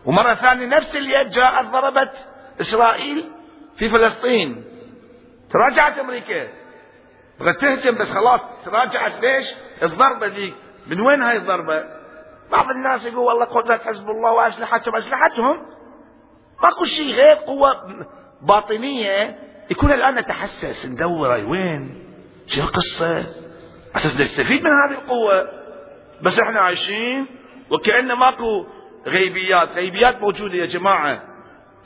[0.06, 2.28] ومرة ثانية نفس اليد جاءت ضربت
[2.62, 3.32] إسرائيل
[3.76, 4.64] في فلسطين.
[5.50, 6.48] تراجعت أمريكا.
[7.40, 9.46] بغت تهجم بس خلاص تراجعت ليش؟
[9.84, 10.56] الضربة ذيك
[10.88, 11.84] من وين هاي الضربة؟
[12.52, 15.66] بعض الناس يقول والله قدرة حزب الله وأسلحتهم أسلحتهم
[16.64, 17.72] ماكو شيء غير قوة
[18.42, 19.47] باطنية.
[19.70, 22.04] يكون الآن نتحسس ندور وين؟
[22.48, 23.20] شو القصة؟
[23.96, 25.48] أساس نستفيد من هذه القوة.
[26.22, 27.26] بس إحنا عايشين
[27.72, 28.66] وكأن ماكو
[29.08, 29.70] غيبيات.
[29.70, 31.24] غيبيات موجودة يا جماعة.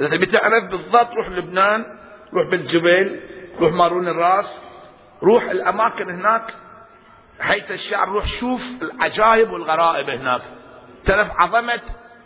[0.01, 1.85] إذا تبي تعرف بالضبط روح لبنان
[2.33, 3.21] روح بنت جبيل
[3.59, 4.63] روح مارون الراس
[5.23, 6.53] روح الأماكن هناك.
[7.39, 10.41] حيث الشعب روح شوف العجائب والغرائب هناك.
[11.05, 11.81] تعرف عظمة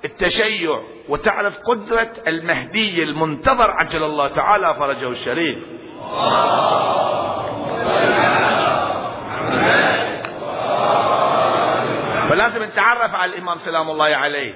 [0.05, 5.63] التشيع وتعرف قدرة المهدي المنتظر عجل الله تعالى فرجه الشريف.
[12.29, 14.55] فلازم نتعرف على الإمام سلام الله عليه.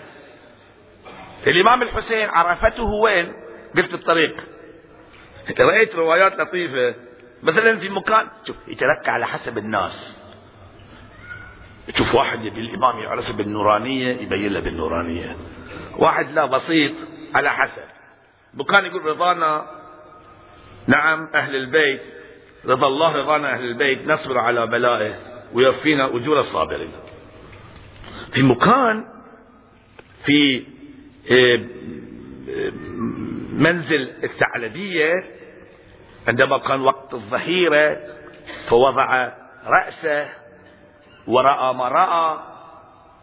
[1.47, 3.33] الإمام الحسين عرفته وين؟
[3.77, 4.43] قلت الطريق.
[5.59, 6.95] رأيت روايات لطيفة؟
[7.43, 10.19] مثلا في مكان شوف يتركع على حسب الناس.
[11.93, 15.37] تشوف واحد يبي الإمام يعرف بالنورانية يبين له بالنورانية.
[15.97, 16.91] واحد لا بسيط
[17.35, 17.83] على حسب.
[18.53, 19.65] مكان يقول رضانا
[20.87, 22.01] نعم أهل البيت.
[22.65, 24.07] رضا الله رضانا أهل البيت.
[24.07, 25.15] نصبر على بلائه
[25.53, 26.91] ويوفينا أجور الصابرين.
[28.33, 29.05] في مكان
[30.25, 30.63] في
[31.31, 31.67] إيه،
[33.49, 35.13] منزل الثعلبية
[36.27, 37.97] عندما كان وقت الظهيرة
[38.69, 39.31] فوضع
[39.65, 40.29] رأسه
[41.29, 42.39] ورأى ما رأى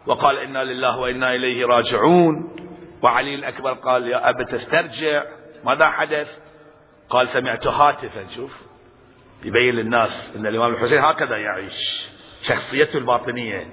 [0.05, 2.55] وقال إنا لله وإنا إليه راجعون.
[3.01, 5.23] وعلي الأكبر قال يا أبت استرجع
[5.63, 6.39] ماذا حدث؟
[7.09, 8.27] قال سمعت هاتفا.
[8.27, 8.61] شوف
[9.43, 12.09] يبين للناس أن الإمام الحسين هكذا يعيش
[12.41, 13.67] شخصيته الباطنية.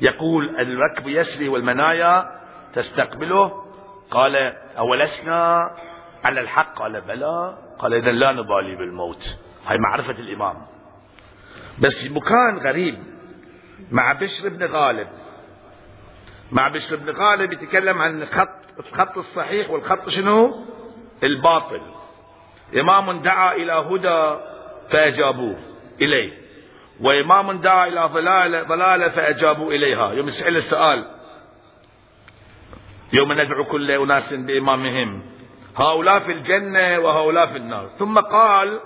[0.00, 2.40] يقول الركب يسري والمنايا
[2.72, 3.64] تستقبله.
[4.10, 4.36] قال
[4.78, 5.70] أولسنا
[6.24, 7.58] على الحق؟ قال بلى.
[7.78, 9.38] قال إذا لا نبالي بالموت.
[9.66, 10.56] هاي معرفة الإمام.
[11.78, 13.11] بس مكان غريب.
[13.90, 15.08] مع بشر بن غالب.
[16.52, 20.64] مع بشر بن غالب يتكلم عن خط الخط الصحيح والخط شنو؟
[21.22, 21.80] الباطل.
[22.80, 24.40] إمام دعا إلى هدى
[24.90, 25.56] فأجابوه
[26.00, 26.42] إليه.
[27.00, 30.12] وإمام دعا إلى ضلالة ضلالة فأجابوا إليها.
[30.12, 31.04] يوم يسأل السؤال
[33.12, 35.22] يوم ندعو كل أناس بإمامهم
[35.76, 37.90] هؤلاء في الجنة وهؤلاء في النار.
[37.98, 38.80] ثم قال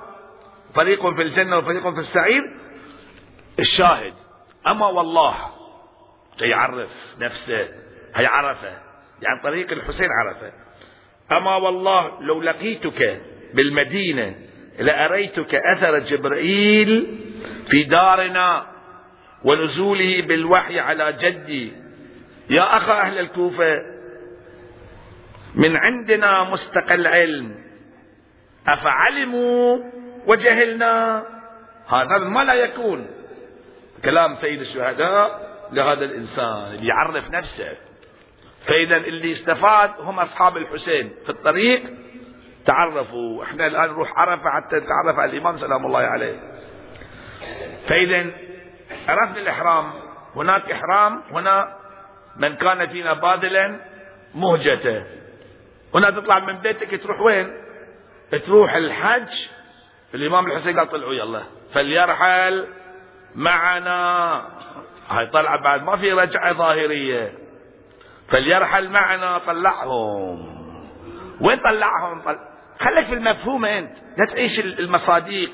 [0.75, 2.43] فريق في الجنة وفريق في السعير
[3.59, 4.15] الشاهد.
[4.67, 5.35] أما والله
[6.41, 7.69] يعرف نفسه
[8.15, 8.69] هي عرفة
[9.23, 10.53] يعني طريق الحسين عرفة.
[11.33, 13.21] أما والله لو لقيتك
[13.55, 14.35] بالمدينة
[14.79, 17.19] لأريتك أثر جبريل
[17.71, 18.67] في دارنا
[19.45, 21.73] ونزوله بالوحي على جدي.
[22.51, 23.83] يا أخا أهل الكوفة
[25.55, 27.55] من عندنا مستقل علم.
[28.69, 29.79] أفعلموا
[30.27, 31.25] وجهلنا؟
[31.89, 33.07] هذا ما لا يكون.
[34.05, 37.77] كلام سيد الشهداء لهذا الإنسان اللي يعرف نفسه.
[38.67, 41.83] فإذا اللي استفاد هم أصحاب الحسين في الطريق.
[42.67, 46.41] تعرفوا إحنا الآن نروح عرفة حتى نتعرف على الإمام سلام الله عليه.
[47.89, 48.31] فإذا
[49.09, 49.85] عرفنا الإحرام.
[50.37, 51.77] هناك إحرام هنا
[52.37, 53.81] من كان فينا باذلا
[54.35, 55.05] مهجته.
[55.95, 57.53] هنا تطلع من بيتك تروح وين؟
[58.47, 59.29] تروح الحج.
[60.15, 61.43] الإمام الحسين قال طلعوا يلا.
[61.75, 62.67] فليرحل
[63.37, 64.43] معنا.
[65.09, 67.33] هاي طلعة بعد ما في رجعة ظاهرية.
[68.29, 70.57] فليرحل معنا طلعهم.
[71.41, 72.39] وين طلعهم؟ طل...
[72.81, 73.93] خليك في المفهوم أنت.
[74.19, 75.51] لا تعيش المصاديق.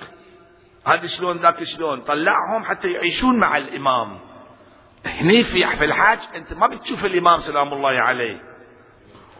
[0.87, 2.01] هذا شلون ذاك شلون.
[2.01, 4.19] طلعهم حتى يعيشون مع الإمام.
[5.07, 8.43] هني في في الحاج أنت ما بتشوف الإمام سلام الله عليه.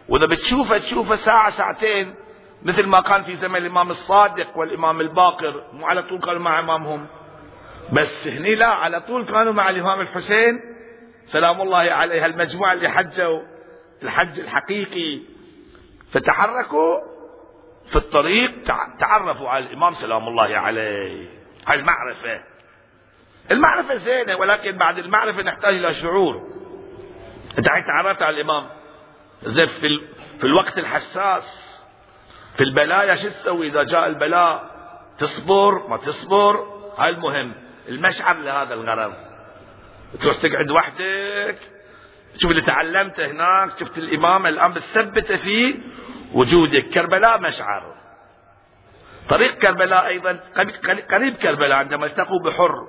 [0.09, 2.15] وإذا بتشوفه تشوفه ساعة ساعتين.
[2.63, 5.63] مثل ما كان في زمن الإمام الصادق والإمام الباقر.
[5.73, 7.07] مو على طول كانوا مع إمامهم.
[7.91, 10.59] بس هني لا على طول كانوا مع الإمام الحسين.
[11.25, 13.41] سلام الله عليه المجموعة اللي حجوا
[14.03, 15.21] الحج الحقيقي.
[16.11, 16.99] فتحركوا
[17.89, 18.51] في الطريق
[18.99, 21.27] تعرفوا على الإمام سلام الله عليه.
[21.67, 22.43] هاي المعرفة.
[23.51, 26.41] المعرفة زينة ولكن بعد المعرفة نحتاج إلى شعور.
[27.57, 28.69] أنت تعرفت على الإمام؟
[29.43, 29.99] زين في,
[30.37, 31.73] في الوقت الحساس
[32.57, 34.71] في البلايا شو تسوي؟ إذا جاء البلاء
[35.17, 36.73] تصبر ما تصبر.
[36.97, 37.62] هاي المهم.
[37.89, 39.13] المشعر لهذا الغرض.
[40.21, 41.57] تروح تقعد وحدك
[42.35, 45.75] تشوف اللي تعلمته هناك شفت الإمام الآن بتثبت فيه
[46.33, 46.89] وجودك.
[46.93, 47.93] كربلاء مشعر
[49.29, 50.39] طريق كربلاء أيضا
[51.11, 52.87] قريب كربلاء عندما التقوا بحر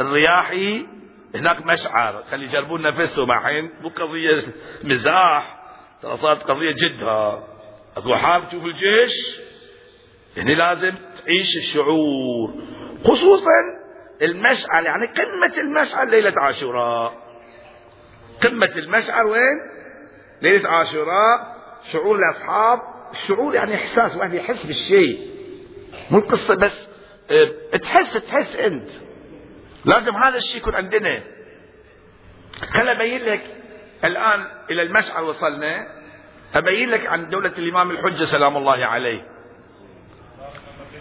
[0.00, 0.86] الرياحي
[1.34, 3.70] هناك مشعر خلي يجربون نفسهم الحين.
[3.80, 4.42] مو قضية
[4.84, 5.58] مزاح
[6.02, 7.48] ترى صارت قضية جدها.
[7.96, 9.40] اكو حال تشوف الجيش؟
[10.36, 10.94] هنا لازم
[11.24, 12.54] تعيش الشعور.
[13.04, 13.81] خصوصا
[14.22, 17.22] المشعل يعني قمة المشعل ليلة عاشوراء.
[18.42, 19.60] قمة المشعل وين؟
[20.42, 21.56] ليلة عاشوراء
[21.92, 22.80] شعور الأصحاب.
[23.12, 25.32] الشعور يعني إحساس واحد يحس بالشيء.
[26.10, 26.88] مو القصة بس
[27.30, 28.88] آه تحس تحس أنت.
[29.84, 31.22] لازم هذا الشيء يكون عندنا.
[32.72, 33.56] خل أبين لك
[34.04, 35.86] الآن إلى المشعر وصلنا.
[36.54, 39.31] أبين لك عن دولة الإمام الحجة سلام الله عليه.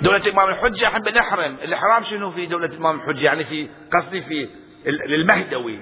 [0.01, 4.49] دولة الإمام الحجة أحب نحرم الإحرام شنو في دولة الإمام الحجة؟ يعني في قصدي في
[4.85, 5.79] المهدوي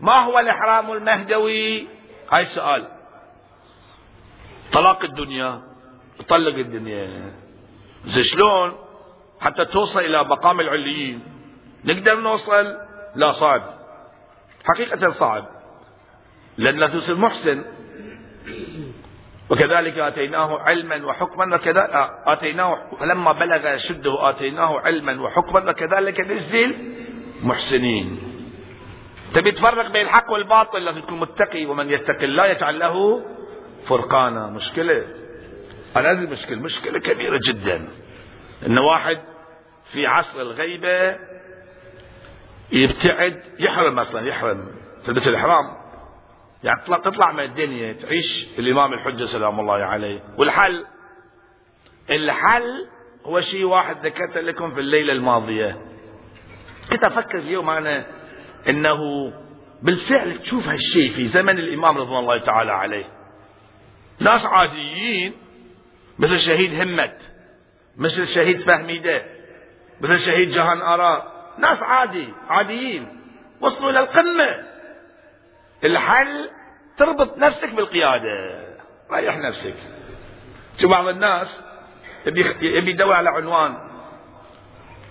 [0.00, 1.88] ما هو الإحرام المهدوي؟
[2.32, 2.88] هاي السؤال.
[4.72, 5.62] طلاق الدنيا
[6.28, 7.32] طلق الدنيا.
[8.04, 8.72] زي شلون؟
[9.40, 11.22] حتى توصل إلى مقام العليين.
[11.84, 12.76] نقدر نوصل؟
[13.14, 13.62] لا صعب.
[14.64, 15.48] حقيقة صعب.
[16.56, 17.64] لأن لا تصير محسن.
[19.50, 26.74] وكذلك آتيناه علما وحكما وكذا آه، آتيناه فلما بلغ شده آتيناه علما وحكما وكذلك نجزي
[27.42, 28.18] المحسنين.
[29.34, 33.24] تبي تفرق بين الحق والباطل؟ لازم تكون متقي ومن يتق الله يجعل له
[33.88, 34.46] فرقانا.
[34.46, 35.04] مشكلة.
[35.96, 36.56] أنا هذه مشكلة.
[36.56, 37.88] مشكلة كبيرة جدا.
[38.66, 39.18] إن واحد
[39.92, 41.16] في عصر الغيبة
[42.72, 44.68] يبتعد يحرم مثلا يحرم
[45.04, 45.85] تلبس الإحرام.
[46.66, 50.20] يعني تطلع, تطلع من الدنيا تعيش الإمام الحجة سلام الله عليه.
[50.38, 50.84] والحل
[52.10, 52.86] الحل
[53.24, 55.76] هو شيء واحد ذكرت لكم في الليلة الماضية.
[56.90, 58.06] كنت أفكر اليوم أنا
[58.68, 58.98] أنه
[59.82, 63.04] بالفعل تشوف هالشيء في زمن الإمام رضوان الله تعالى عليه.
[64.20, 65.32] ناس عاديين
[66.18, 67.32] مثل شهيد همت
[67.96, 69.22] مثل شهيد فهميدة
[70.00, 71.36] مثل شهيد جهان آراء.
[71.58, 73.08] ناس عادي عاديين
[73.60, 74.66] وصلوا إلى القمة.
[75.84, 76.55] الحل
[76.98, 78.66] تربط نفسك بالقيادة.
[79.12, 79.74] ريح نفسك.
[80.80, 81.62] شو بعض الناس
[82.26, 83.76] يبي يدور على عنوان.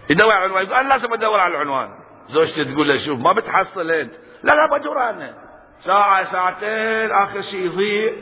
[0.09, 1.89] يدور على عنوان يقول أنا لازم أدور على العنوان.
[2.27, 4.13] زوجته تقول له شوف ما بتحصل أنت.
[4.43, 5.33] لا لا بدور أنا.
[5.79, 8.13] ساعة ساعتين آخر شيء يضيع.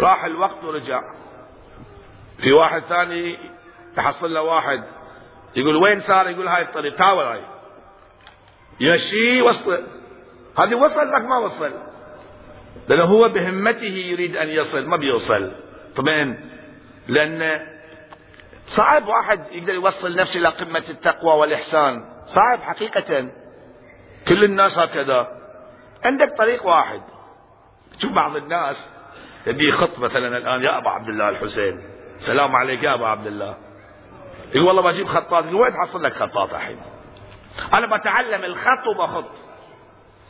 [0.00, 1.02] راح الوقت ورجع.
[2.38, 3.38] في واحد ثاني
[3.96, 4.84] تحصل له واحد.
[5.56, 7.42] يقول وين صار؟ يقول هاي الطريق تاول هاي.
[8.80, 9.86] يمشي وصل.
[10.58, 11.72] هذه وصل لك ما وصل.
[12.88, 15.52] لأنه هو بهمته يريد أن يصل ما بيوصل.
[15.96, 16.38] طبعا
[17.08, 17.60] لأن
[18.66, 22.04] صعب واحد يقدر يوصل نفسه إلى قمة التقوى والإحسان.
[22.24, 23.28] صعب حقيقة.
[24.28, 25.28] كل الناس هكذا.
[26.04, 27.00] عندك طريق واحد.
[27.98, 28.94] شوف بعض الناس
[29.46, 31.82] يبي يخط مثلا الآن يا أبا عبد الله الحسين.
[32.18, 33.56] سلام عليك يا أبا عبد الله.
[34.54, 35.44] يقول والله بجيب خطاط.
[35.44, 36.80] يقول وين تحصل لك خطاط الحين
[37.74, 39.47] أنا بتعلم الخط وبخط.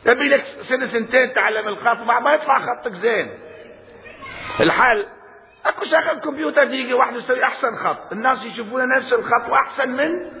[0.05, 3.39] يبي لك سنة سنتين تعلم الخط ما يطلع خطك زين.
[4.59, 5.05] الحال
[5.65, 8.11] أكو شغل كمبيوتر دقيقة واحدة يسوي أحسن خط.
[8.11, 10.31] الناس يشوفون نفس الخط وأحسن من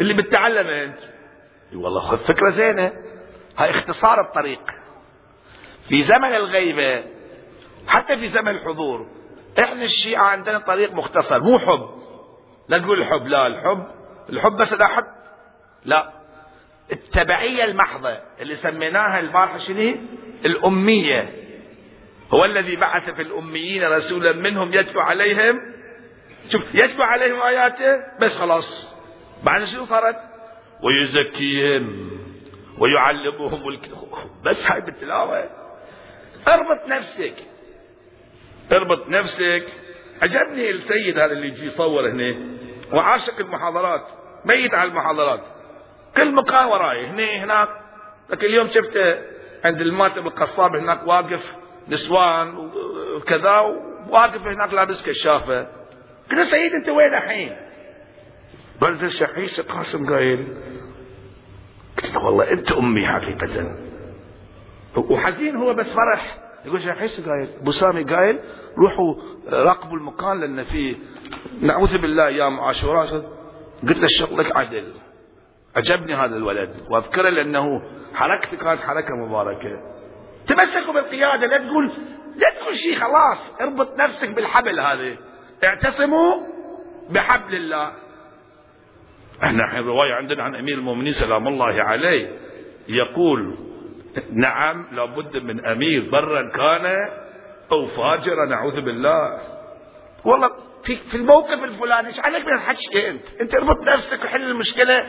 [0.00, 0.98] اللي بتعلمه أنت.
[1.74, 2.92] والله خذ فكرة زينة.
[3.58, 4.70] هاي اختصار الطريق.
[5.88, 7.04] في زمن الغيبة
[7.88, 9.06] حتى في زمن الحضور
[9.58, 11.88] إحنا الشيعة عندنا طريق مختصر مو حب.
[12.68, 13.86] لا تقول الحب لا الحب
[14.28, 15.04] الحب بس إذا احب
[15.84, 16.15] لا.
[16.92, 19.94] التبعية المحضة اللي سميناها البارحة شنو
[20.44, 21.32] الأمية.
[22.30, 25.60] هو الذي بعث في الأميين رسولا منهم يتلو عليهم.
[26.48, 28.96] شوف يتلو عليهم آياته بس خلاص.
[29.42, 30.16] بعد شنو صارت؟
[30.82, 32.10] ويزكيهم
[32.78, 33.80] ويعلمهم
[34.44, 35.50] بس هاي بالتلاوة.
[36.48, 37.34] اربط نفسك.
[38.72, 39.66] اربط نفسك.
[40.22, 42.36] عجبني السيد هذا اللي يجي يصور هنا
[42.92, 44.06] وعاشق المحاضرات.
[44.44, 45.44] ميت على المحاضرات.
[46.16, 47.68] كل مكان وراي هنا هناك.
[48.30, 49.18] لكن اليوم شفته
[49.64, 51.56] عند الماتب القصاب هناك واقف
[51.88, 52.70] نسوان
[53.16, 53.58] وكذا
[54.08, 55.66] واقف هناك لابس كشافة.
[56.30, 57.56] قلت سيد انت وين الحين؟
[58.80, 60.56] قال عيسى قاسم قايل.
[61.96, 63.76] قلت له والله انت أمي حقيقه
[64.96, 66.38] وحزين هو بس فرح.
[66.64, 68.40] يقول عيسى قايل أبو سامي قايل
[68.78, 69.14] روحوا
[69.48, 70.96] راقبوا المكان لأن في
[71.60, 73.06] نعوذ بالله أيام عاشوراء
[73.82, 74.92] قلت له شغلك عدل.
[75.76, 77.82] عجبني هذا الولد واذكره لأنه
[78.14, 79.70] حركته كانت حركة مباركة.
[80.46, 81.92] تمسكوا بالقيادة لا تقول
[82.36, 85.16] لا تقول شيء خلاص اربط نفسك بالحبل هذا
[85.64, 86.36] اعتصموا
[87.10, 87.92] بحبل الله.
[89.42, 92.38] إحنا الحين رواية عندنا عن أمير المؤمنين سلام الله عليه
[92.88, 93.56] يقول
[94.32, 96.86] نعم لابد من أمير برا كان
[97.72, 99.40] أو فاجرا نعوذ بالله.
[100.24, 100.50] والله
[100.84, 105.06] في في الموقف الفلاني إيش عليك من الحكي أنت؟ أنت اربط نفسك وحل المشكلة.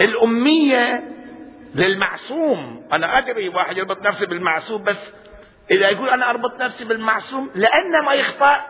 [0.00, 1.02] الأمية
[1.74, 2.88] للمعصوم.
[2.92, 5.14] أنا أدري واحد يربط نفسه بالمعصوم بس
[5.70, 8.66] إذا يقول أنا أربط نفسي بالمعصوم لأن ما يخطأ.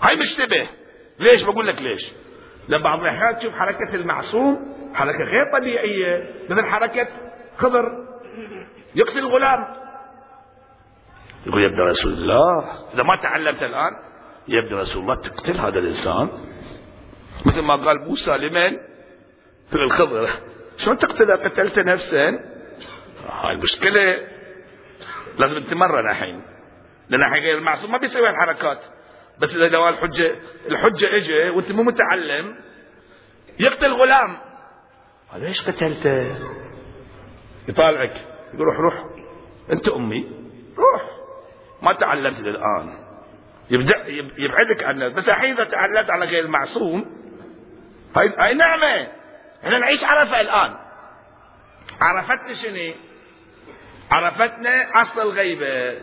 [0.00, 0.68] هاي مشتبه.
[1.18, 2.12] ليش؟ بقول لك ليش.
[2.68, 6.34] لما بعض الأحيان تشوف حركة المعصوم حركة غير طبيعية.
[6.50, 7.08] مثل حركة
[7.56, 7.84] خضر.
[8.94, 9.74] يقتل غلام
[11.46, 13.92] يقول يا ابن رسول الله إذا ما تعلمت الآن
[14.48, 16.28] يا ابن رسول الله تقتل هذا الإنسان.
[17.46, 18.93] مثل ما قال موسى لمن؟
[19.74, 20.28] مثل الخضر
[20.76, 22.28] شلون تقتله قتلت نفسا؟
[23.30, 24.28] هاي المشكلة
[25.38, 26.42] لازم تتمرن الحين.
[27.08, 28.78] لأن الحين غير المعصوم ما بيسوي الحركات
[29.38, 30.36] بس إذا لو الحجة
[30.70, 32.56] الحجة إجا وأنت مو متعلم
[33.60, 34.36] يقتل غلام.
[35.36, 36.36] ليش قتلته؟
[37.68, 38.14] يطالعك.
[38.54, 39.04] يقول روح روح.
[39.72, 40.30] أنت أمي.
[40.78, 41.02] روح.
[41.82, 43.04] ما تعلمت الآن.
[43.70, 44.06] يبدأ
[44.38, 47.04] يبعدك عن بس الحين إذا تعلمت على غير المعصوم
[48.16, 49.23] هاي هاي نعمة.
[49.64, 50.74] إحنا نعيش عرفة الآن.
[52.00, 52.94] عرفتنا شنو؟
[54.10, 55.98] عرفتنا أصل الغيبة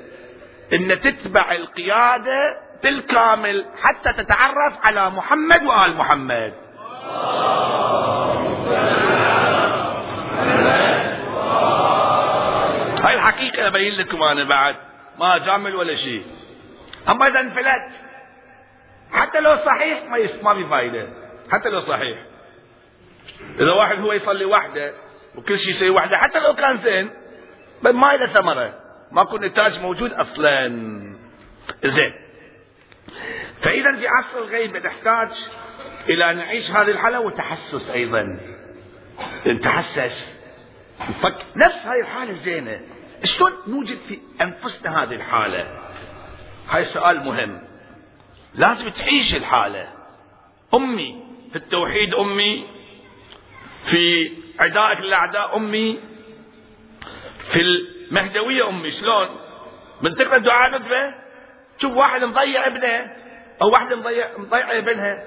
[0.74, 6.54] إن تتبع القيادة بالكامل حتى تتعرف على محمد وآل محمد.
[13.04, 14.76] هاي الحقيقة أبين لكم أنا بعد
[15.20, 16.26] ما جامل ولا شيء.
[17.10, 17.92] أما إذا انفلت
[19.12, 21.08] حتى لو صحيح ما ما في فايدة.
[21.52, 22.31] حتى لو صحيح.
[23.60, 24.94] إذا واحد هو يصلي وحده
[25.36, 27.10] وكل شيء يسوي وحده حتى لو كان زين
[27.84, 28.80] ما له ثمرة.
[29.12, 30.68] ماكو نتاج موجود أصلا.
[31.86, 32.14] زين.
[33.62, 35.30] فإذا في عصر الغيب نحتاج
[36.10, 38.40] إلى نعيش هذه الحالة وتحسس أيضا.
[39.48, 40.42] نتحسس
[41.10, 42.82] نفك نفس هاي الحالة الزينة
[43.24, 45.80] شلون نوجد في أنفسنا هذه الحالة؟
[46.70, 47.62] هاي سؤال مهم.
[48.54, 49.88] لازم تعيش الحالة.
[50.74, 52.81] أمي في التوحيد أمي
[53.86, 56.00] في عدائك للأعداء أمي
[57.52, 59.40] في المهدوية أمي شلون؟
[60.02, 61.14] من تقرأ دعاء ندبة؟
[61.78, 63.16] تشوف واحد مضيع ابنه
[63.62, 65.24] أو واحدة مضيع مضيعة ابنها.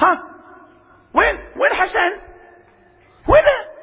[0.00, 0.22] ها؟
[1.14, 2.12] وين؟ وين حسن؟
[3.28, 3.76] وينه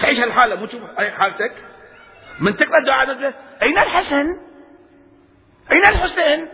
[0.00, 1.52] تعيش هالحالة مو تشوف حالتك.
[2.40, 3.34] من تقرأ دعاء ندبة.
[3.62, 4.26] أين الحسن؟
[5.72, 6.48] أين الحسين؟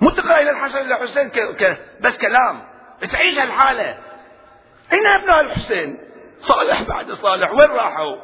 [0.00, 1.40] مو تقرأ إلى الحسن إلى الحسين ك...
[1.40, 1.78] ك...
[2.00, 2.62] بس كلام.
[3.12, 3.98] تعيش هالحالة.
[4.92, 5.98] أين أبناء الحسين
[6.38, 8.16] صالح بعد صالح وين راحوا؟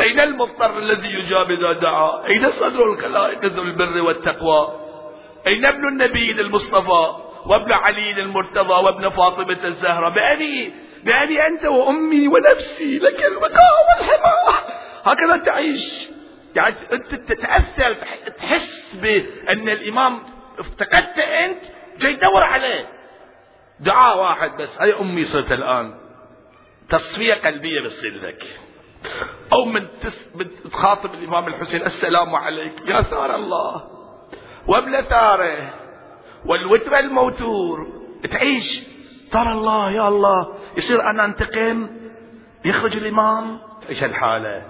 [0.00, 4.80] أين المضطر الذي يجاب إذا دعا؟ أين صدر الخلائق ذو البر والتقوى؟
[5.46, 7.12] أين ابن النبي المصطفى
[7.46, 14.58] وابن علي المرتضى وابن فاطمة الزهرة؟ بأبي بأبي أنت وأمي ونفسي لك البقاء والحماة.
[15.04, 16.08] هكذا تعيش.
[16.56, 17.94] يعني أنت تتأثر
[18.36, 20.22] تحس بأن الإمام
[20.58, 21.62] افتقدت أنت
[21.98, 22.95] جاي تدور عليه.
[23.80, 25.94] دعاء واحد بس هاي أمي صرت الآن؟
[26.88, 28.60] تصفية قلبية بتصير لك.
[29.52, 29.86] أو من
[30.72, 33.84] تخاطب الإمام الحسين السلام عليك يا ثار الله.
[34.66, 35.74] وابن ثاره
[36.46, 37.86] والوتر الموتور
[38.30, 38.84] تعيش.
[39.32, 40.58] ترى الله يا الله.
[40.76, 41.88] يصير أنا أنتقم؟
[42.64, 44.62] يخرج الإمام؟ تعيش الحالة.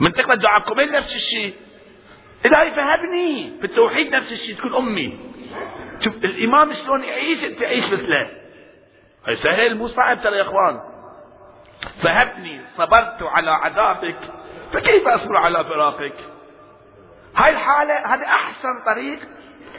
[0.00, 1.54] من تقرأ دعاء قبيل نفس الشيء؟
[2.46, 5.18] إلهي فهبني في التوحيد نفس الشيء تكون أمي.
[6.00, 8.30] شوف الإمام شلون يعيش؟ تعيش مثله.
[9.26, 10.80] هي سهل مو صعب ترى يا إخوان.
[12.02, 14.18] فهبني صبرت على عذابك.
[14.72, 16.14] فكيف أصبر على فراقك؟
[17.36, 19.18] هاي الحالة هذا أحسن طريق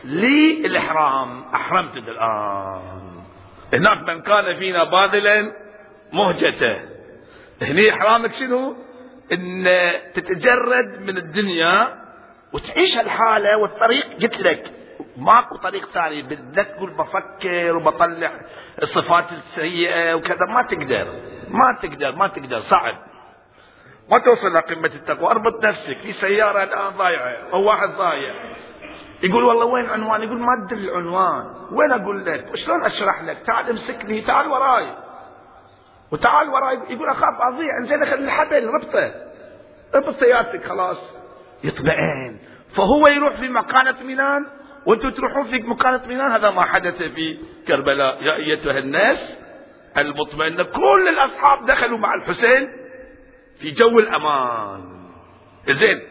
[0.04, 1.44] للإحرام.
[1.44, 3.22] أحرمت الآن
[3.74, 5.54] هناك من كان فينا باذلا
[6.14, 6.82] مهجته.
[7.62, 8.76] هني إحرامك شنو؟
[9.32, 9.68] إن
[10.14, 12.02] تتجرد من الدنيا
[12.54, 14.81] وتعيش الحالة والطريق قلت لك.
[15.18, 16.22] ماكو طريق ثاني.
[16.22, 18.32] بدك تقول بفكر وبطلع
[18.82, 20.46] الصفات السيئة وكذا.
[20.50, 21.22] ما تقدر.
[21.48, 22.16] ما تقدر.
[22.16, 22.60] ما تقدر.
[22.60, 22.96] صعب.
[24.10, 25.28] ما توصل لقمة التقوى.
[25.32, 25.98] أربط نفسك.
[25.98, 28.34] في سيارة الآن ضايعة أو واحد ضايع.
[29.24, 31.46] يقول والله وين عنوان؟ يقول ما تدري العنوان.
[31.72, 34.22] وين أقول لك؟ وشلون أشرح لك؟ تعال امسكني.
[34.22, 34.96] تعال وراي.
[36.12, 36.80] وتعال وراي.
[36.90, 37.78] يقول أخاف أضيع.
[37.82, 38.68] انزين خلي الحبل.
[38.68, 39.14] ربطه.
[39.96, 40.66] ربط سيارتك.
[40.68, 41.16] خلاص.
[41.64, 42.40] يطمئن.
[42.76, 44.61] فهو يروح في مكانة ميلان.
[44.86, 48.24] وأنتم تروحون في مكانة ميلان هذا ما حدث في كربلاء.
[48.24, 49.40] يا أيتها الناس
[49.98, 52.68] المطمئنة كل الأصحاب دخلوا مع الحسين
[53.60, 55.10] في جو الأمان.
[55.70, 56.02] زين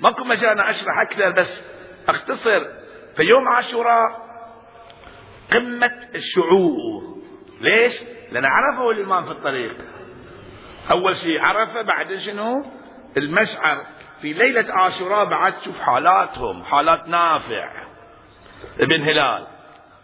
[0.00, 1.64] ماكو مجال أشرح أكثر بس
[2.08, 2.66] أختصر.
[3.16, 4.32] في يوم عاشوراء
[5.52, 7.16] قمة الشعور
[7.60, 8.02] ليش؟
[8.32, 9.76] لأن عرفه الإمام في الطريق.
[10.90, 12.64] أول شيء عرفه بعد شنو؟
[13.16, 13.86] المشعر.
[14.20, 16.64] في ليلة عاشوراء بعد تشوف حالاتهم.
[16.64, 17.81] حالات نافع.
[18.80, 19.46] ابن هلال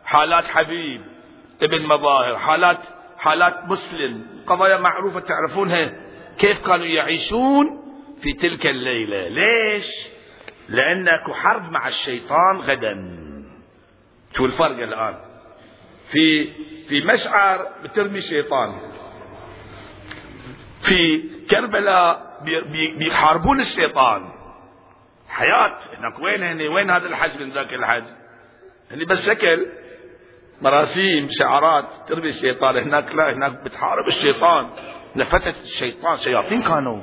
[0.05, 1.03] حالات حبيب
[1.63, 2.79] ابن مظاهر حالات
[3.19, 5.93] حالات مسلم قضايا معروفة تعرفونها
[6.39, 7.85] كيف كانوا يعيشون
[8.23, 9.87] في تلك الليلة؟ ليش؟
[10.69, 13.19] لأن أكو حرب مع الشيطان غدا.
[14.37, 15.15] شو الفرق الآن؟
[16.11, 16.53] في
[16.89, 18.79] في مشعر بترمي الشيطان
[20.81, 22.41] في كربلاء
[22.99, 24.29] بيحاربون الشيطان.
[25.29, 28.05] حياة هناك وين هني؟ وين هذا الحج من ذاك الحج
[28.91, 29.66] هني بس شكل
[30.61, 34.70] مراسيم شعارات ترمي الشيطان هناك لا هناك بتحارب الشيطان.
[35.16, 37.01] لفتت الشيطان شياطين كانوا.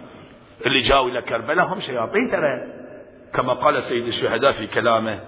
[0.65, 2.85] اللي جاوا إلى كربلاء هم شياطين ترى.
[3.33, 5.19] كما قال سيد الشهداء في كلامه.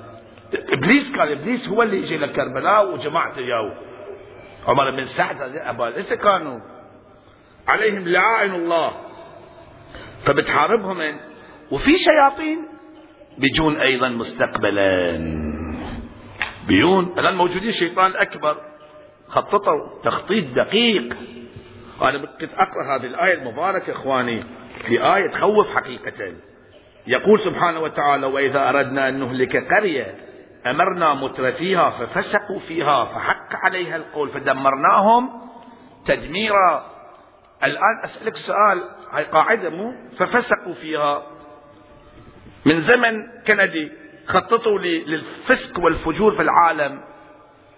[0.54, 3.74] إبليس قال إبليس هو اللي يجي لكربلاء وجماعته جاوا
[4.68, 6.60] عمر بن سعد أبا ليس كانوا.
[7.68, 8.92] عليهم لعائن الله.
[10.24, 11.18] فبتحاربهم.
[11.72, 12.68] وفي شياطين
[13.38, 15.47] بيجون أيضا مستقبلا.
[16.68, 18.58] بيون الآن موجودين شيطان أكبر.
[19.28, 21.18] خططوا تخطيط دقيق.
[22.02, 24.44] أنا كنت أقرأ هذه الآية المباركة إخواني.
[24.88, 26.34] في آية تخوف حقيقة
[27.08, 30.16] يقول سبحانه وتعالى وإذا أردنا أن نهلك قرية
[30.66, 35.30] أمرنا مترفيها ففسقوا فيها فحق عليها القول فدمرناهم
[36.06, 36.86] تدميرا.
[37.64, 41.24] الآن أسألك سؤال هاي قاعدة مو؟ ففسقوا فيها.
[42.66, 43.92] من زمن كندي
[44.28, 47.04] خططوا للفسق والفجور في العالم.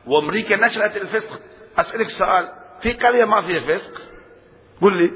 [0.05, 1.41] وأمريكا نشأت الفسق.
[1.77, 2.49] أسألك سؤال.
[2.81, 4.01] في قرية ما فيها فسق؟
[4.81, 5.11] قل لي.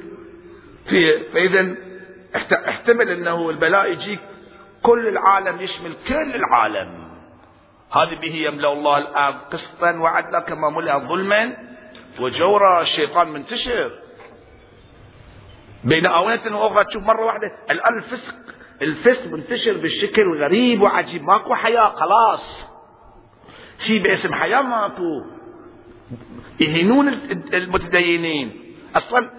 [0.86, 1.76] في فاذا
[2.70, 4.20] احتمل إنه البلاء يجيك.
[4.82, 7.04] كل العالم يشمل كل العالم.
[7.92, 11.58] هذه به يملأ الله الأرض قسطا وعدلا كما ملأ ظلما
[12.20, 14.00] وجورا الشيطان منتشر.
[15.84, 17.52] بين آونة وأخرى تشوف مرة واحدة.
[17.70, 18.36] الآن الفسق
[18.82, 21.24] الفسق منتشر بالشكل غريب وعجيب.
[21.24, 22.74] ماكو حياة خلاص.
[23.80, 25.26] شيء باسم حياة ماكو.
[26.60, 27.08] يهينون
[27.54, 28.76] المتدينين.
[28.96, 29.30] أصلا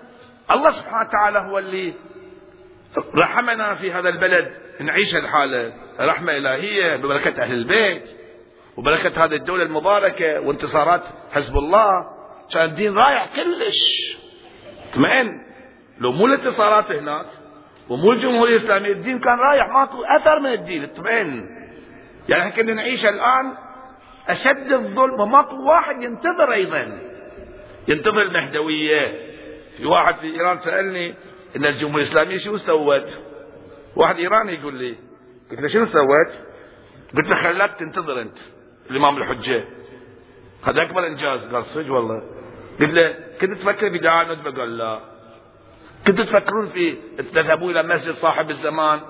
[0.50, 1.94] الله سبحانه وتعالى هو اللي
[3.14, 4.54] رحمنا في هذا البلد.
[4.80, 8.08] نعيش الحالة رحمة إلهية ببركة أهل البيت
[8.76, 12.04] وبركة هذه الدولة المباركة وانتصارات حزب الله.
[12.52, 14.16] كان الدين رايح كلش.
[14.90, 15.44] اطمئن.
[15.98, 17.26] لو مو الانتصارات هناك
[17.88, 21.48] ومو الجمهورية الإسلامية الدين كان رايح ماكو أثر من الدين اطمئن
[22.28, 23.54] يعني إحنا كنا نعيش الآن
[24.28, 26.98] أشد الظلم وماكو واحد ينتظر أيضا.
[27.88, 29.12] ينتظر المهدوية.
[29.76, 31.14] في واحد في إيران سألني
[31.56, 33.22] إن الجمهورية الإسلامية شو سوت؟
[33.96, 34.94] واحد إيراني يقول لي
[35.50, 36.32] قلت له شنو سوت؟
[37.16, 38.38] قلت له خلاك تنتظر أنت
[38.90, 39.64] الإمام الحجة.
[40.64, 42.22] هذا أكبر إنجاز قال صدق والله.
[42.80, 45.13] قلت له كنت تفكر في دعاء ندبة قال لا.
[46.06, 46.96] كنت تفكرون في
[47.34, 49.00] تذهبون إلى مسجد صاحب الزمان؟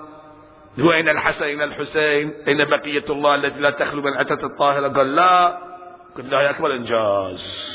[0.79, 4.87] هو أين الحسن أين الحسين أين بقية الله التي لا تخلو من أتت الطاهرة.
[4.87, 5.57] قال لا.
[6.17, 7.65] قلت له أكبر إنجاز.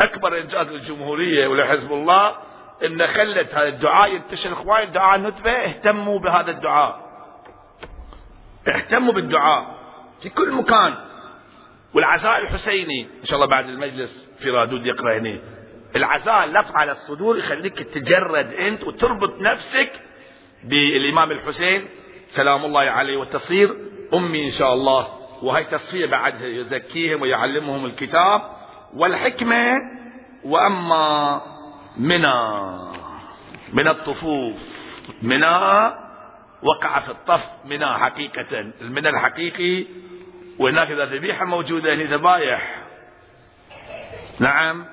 [0.00, 2.36] أكبر إنجاز للجمهورية ولحزب الله
[2.84, 4.10] إن خلت هذا الدعاء.
[4.10, 5.50] ينتشر إخواني دعاء الندبة.
[5.50, 7.00] اهتموا بهذا الدعاء.
[8.68, 9.74] اهتموا بالدعاء
[10.22, 10.94] في كل مكان.
[11.94, 13.08] والعزاء الحسيني.
[13.20, 15.38] إن شاء الله بعد المجلس في رادود يقرأ هنا
[15.96, 19.92] العزاء اللف على الصدور يخليك تتجرد أنت وتربط نفسك
[20.64, 21.88] بالإمام الحسين
[22.28, 23.76] سلام الله عليه وتصير
[24.14, 25.08] أمي إن شاء الله
[25.42, 28.42] وهي تصفية بعدها يزكيهم ويعلمهم الكتاب
[28.94, 29.64] والحكمة.
[30.44, 31.40] وأما
[31.96, 32.78] منى
[33.72, 34.56] من الطفوف
[35.22, 35.92] منى
[36.62, 39.86] وقع في الطف منى حقيقة المنى الحقيقي
[40.58, 42.82] وهناك إذا ذبيحة موجودة هنا ذبايح.
[44.40, 44.86] نعم.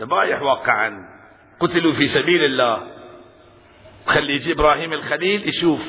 [0.00, 1.08] ذبايح واقعا.
[1.60, 2.82] قتلوا في سبيل الله.
[4.06, 5.80] خلي يجي إبراهيم الخليل يشوف.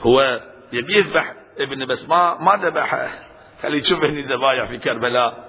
[0.00, 0.40] هو
[0.72, 3.08] يبي يذبح ابنه بس ما ما ذبحه
[3.62, 5.48] خلي يشوف هني ذبايح في كربلاء.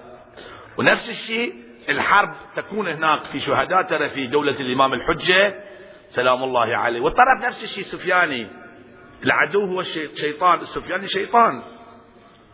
[0.78, 1.54] ونفس الشيء
[1.90, 5.64] الحرب تكون هناك في شهداء ترى في دولة الإمام الحجة.
[6.10, 7.02] سلام الله عليه.
[7.02, 8.48] والطرف نفس الشيء سفياني.
[9.24, 11.64] العدو هو الشيطان السفياني شيطان.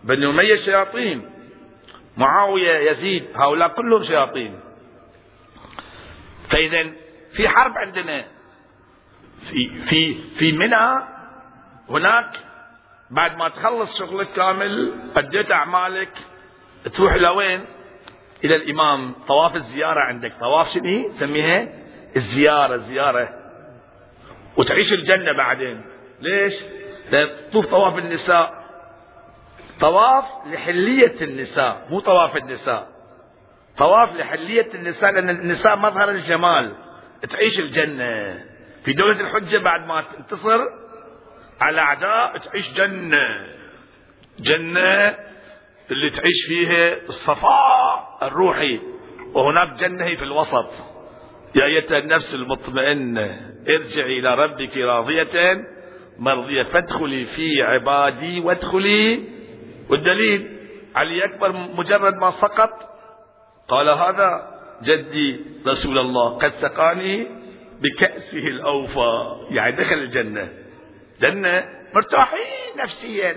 [0.04, 1.30] بني أمية شياطين.
[2.18, 4.60] معاوية يزيد هؤلاء كلهم شياطين.
[6.50, 6.92] فإذا
[7.36, 8.26] في حرب عندنا.
[9.50, 11.04] في في في منى
[11.90, 12.30] هناك
[13.10, 16.12] بعد ما تخلص شغلك كامل أديت أعمالك
[16.98, 17.66] تروح إلى وين؟
[18.44, 19.14] إلى الإمام.
[19.28, 20.34] طواف الزيارة عندك.
[20.40, 21.68] طواف شنو؟ سميها
[22.16, 23.30] الزيارة الزيارة
[24.58, 25.82] وتعيش الجنة بعدين.
[26.22, 26.54] ليش؟
[27.12, 28.66] تطوف طواف النساء.
[29.80, 32.95] طواف لحلية النساء مو طواف النساء.
[33.78, 36.76] طواف لحلية النساء لأن النساء مظهر الجمال.
[37.30, 38.44] تعيش الجنة.
[38.86, 40.60] في دولة الحجة بعد ما تنتصر
[41.62, 43.48] على أعداء تعيش جنة.
[44.40, 45.16] جنة
[45.92, 48.80] اللي تعيش فيها الصفاء الروحي.
[49.34, 50.72] وهناك جنة في الوسط.
[51.56, 55.64] يا أيتها النفس المطمئنة ارجعي إلى ربك راضية.
[56.18, 59.24] مرضية فادخلي في عبادي وادخلي.
[59.90, 60.58] والدليل
[60.96, 62.95] علي أكبر مجرد ما سقط
[63.68, 67.28] قال هذا جدي رسول الله قد سقاني
[67.82, 70.50] بكأسه الأوفى يعني دخل الجنة.
[71.22, 73.36] جنة مرتاحين نفسيا.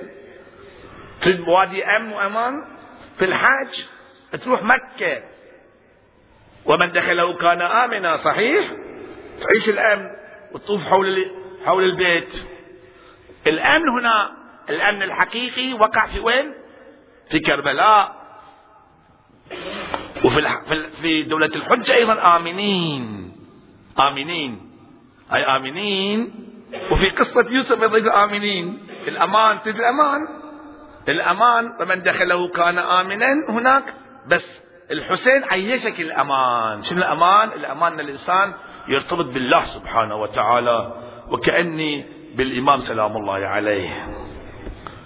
[1.20, 2.64] في وادي أمن وأمان
[3.18, 3.84] في الحج
[4.44, 5.22] تروح مكة.
[6.64, 8.64] ومن دخله كان آمنا صحيح؟
[9.40, 10.06] تعيش الأمن
[10.52, 11.24] وتطوف حول
[11.64, 12.46] حول البيت.
[13.46, 14.36] الأمن هنا
[14.70, 16.54] الأمن الحقيقي وقع في وين؟
[17.30, 18.17] في كربلاء.
[20.24, 20.40] وفي.
[21.02, 23.32] في دولة الحجة أيضا آمنين.
[23.98, 24.70] آمنين.
[25.34, 26.30] أي آمنين.
[26.90, 28.78] وفي قصة يوسف أيضا آمنين.
[29.08, 30.28] الأمان في الأمان.
[31.08, 33.94] الأمان ومن دخله كان آمنا هناك.
[34.28, 34.60] بس
[34.90, 36.82] الحسين عيشك الأمان.
[36.82, 38.52] شنو الأمان؟ الأمان أن الإنسان
[38.88, 40.92] يرتبط بالله سبحانه وتعالى.
[41.30, 42.06] وكأني
[42.36, 44.08] بالإمام سلام الله عليه.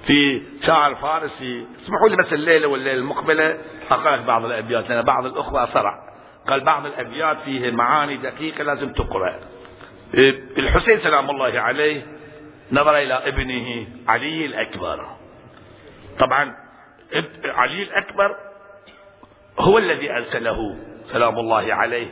[0.06, 3.58] في شاعر فارسي اسمحوا لي بس الليلة والليلة المقبلة
[3.90, 5.94] أقرأ لك بعض الأبيات لأن بعض الأخوة صرع
[6.48, 9.40] قال بعض الأبيات فيه معاني دقيقة لازم تقرأ.
[10.58, 12.02] الحسين سلام الله عليه
[12.72, 15.06] نظر إلى ابنه علي الأكبر.
[16.18, 16.54] طبعا
[17.44, 18.36] علي الأكبر
[19.58, 22.08] هو الذي أرسله سلام الله عليه.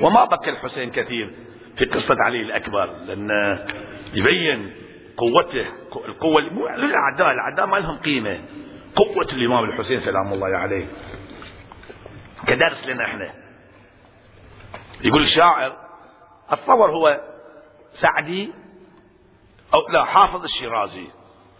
[0.00, 1.30] وما بقي الحسين كثير
[1.76, 3.58] في قصة علي الأكبر لأن
[4.14, 4.72] يبين
[5.16, 5.66] قوته
[6.08, 6.40] القوة
[6.76, 8.40] للأعداء الأعداء ما لهم قيمة.
[8.94, 10.86] قوة الإمام الحسين سلام الله عليه.
[12.46, 13.34] كدرس لنا إحنا.
[15.04, 15.76] يقول الشاعر
[16.50, 17.20] اتصور هو
[17.92, 18.52] سعدي
[19.74, 21.06] أو لا حافظ الشيرازي.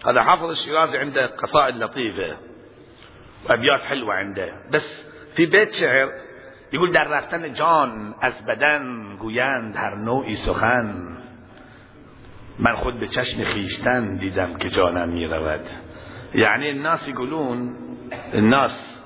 [0.06, 2.36] هذا حافظ الشيرازي عنده قصائد لطيفة.
[3.48, 4.52] وأبيات حلوة عنده.
[4.70, 6.10] بس في بيت شعر
[6.72, 11.19] يقول در رفتن جان از بدن گویند هر نوعی سخن
[12.60, 15.60] من خود به چشم خویشتن دیدم که جانم می رود
[16.34, 17.76] يعني الناس يقولون
[18.34, 19.00] الناس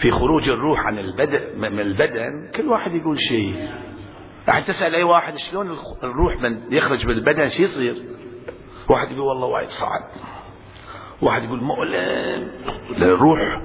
[0.00, 3.68] في خروج الروح عن البدن من البدن كل واحد يقول شيء
[4.48, 7.94] يعني تسأل أي واحد شلون الروح من يخرج من البدن شو يصير
[8.88, 10.02] واحد يقول والله وايد صعب.
[11.22, 12.50] واحد يقول مؤلم.
[12.90, 13.60] الروح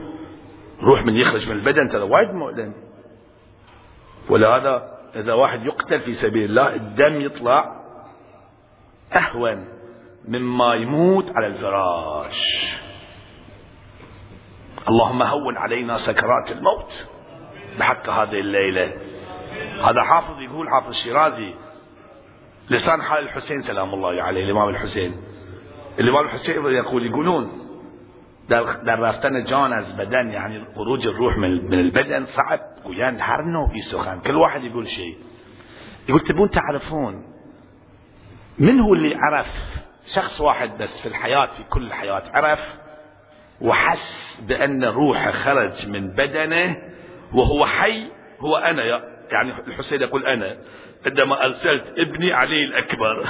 [0.83, 2.73] روح من يخرج من البدن ترى وايد مؤلم.
[4.29, 7.78] ولهذا إذا واحد يقتل في سبيل الله الدم يطلع
[9.15, 9.67] أهون
[10.27, 12.41] مما يموت على الفراش.
[14.89, 17.09] اللهم هون علينا سكرات الموت
[17.79, 18.93] بحق هذه الليلة.
[19.83, 21.53] هذا حافظ يقول حافظ الشيرازي
[22.69, 25.21] لسان حال الحسين سلام الله عليه الإمام الحسين.
[25.99, 27.51] الإمام الحسين يقول يقولون
[28.49, 34.19] در رفتن جان از بدن يعني خروج الروح من البدن صعب ويان هر نوعي سخن.
[34.19, 35.17] كل واحد يقول شيء
[36.09, 37.38] يقول تبون تعرفون
[38.59, 39.47] من هو اللي عرف؟
[40.15, 42.79] شخص واحد بس في الحياة في كل الحياة عرف
[43.61, 46.77] وحس بأن روحه خرج من بدنه
[47.33, 48.03] وهو حي
[48.39, 48.83] هو أنا
[49.31, 50.57] يعني الحسين يقول أنا
[51.05, 53.25] عندما أرسلت ابني علي الأكبر.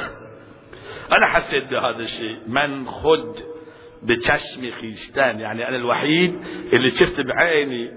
[1.17, 2.39] أنا حسيت بهذا الشيء.
[2.47, 3.35] من خد
[4.03, 6.35] بچشم خیشتن يعني أنا الوحيد
[6.73, 7.91] اللي شفت بعيني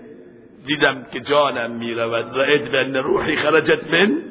[0.67, 2.33] دیدم که جانم میرود
[2.73, 4.23] بأن روحي خرجت من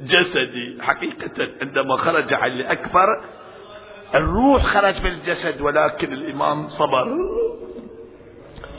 [0.00, 3.06] جسدي حقيقة عندما خرج علي الأكبر
[4.14, 7.08] الروح خرج من الجسد ولكن الإمام صبر.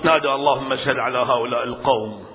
[0.03, 2.25] نادى اللهم اشهد على هؤلاء القوم.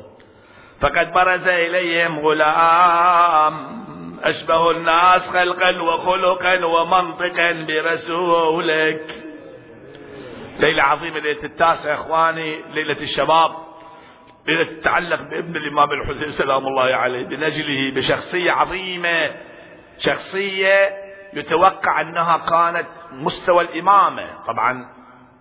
[0.80, 3.54] فقد برز إليهم غلام
[4.22, 9.24] أشبه الناس خلقا وخلقا ومنطقا برسولك.
[10.60, 13.50] ليلة عظيمة ليلة التاسع إخواني ليلة الشباب.
[14.46, 19.30] تتعلق بابن الإمام الحسين سلام الله عليه بنجله بشخصية عظيمة
[19.98, 20.90] شخصية
[21.34, 24.44] يتوقع أنها كانت مستوى الإمامة.
[24.46, 24.86] طبعا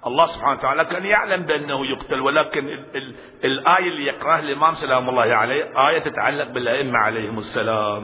[0.08, 5.10] الله سبحانه وتعالى كان يعلم بأنه يقتل ولكن ال ال الآية اللي يقرأها الإمام سلام
[5.10, 8.04] الله عليه آية تتعلق بالأئمة عليهم السلام.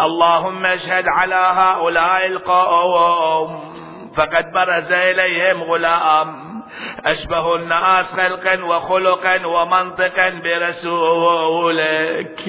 [0.00, 3.74] اللهم اشهد على هؤلاء القوم
[4.16, 6.55] فقد برز إليهم غلام.
[7.04, 12.40] أشبه الناس خلقا وخلقا ومنطقا برسولك.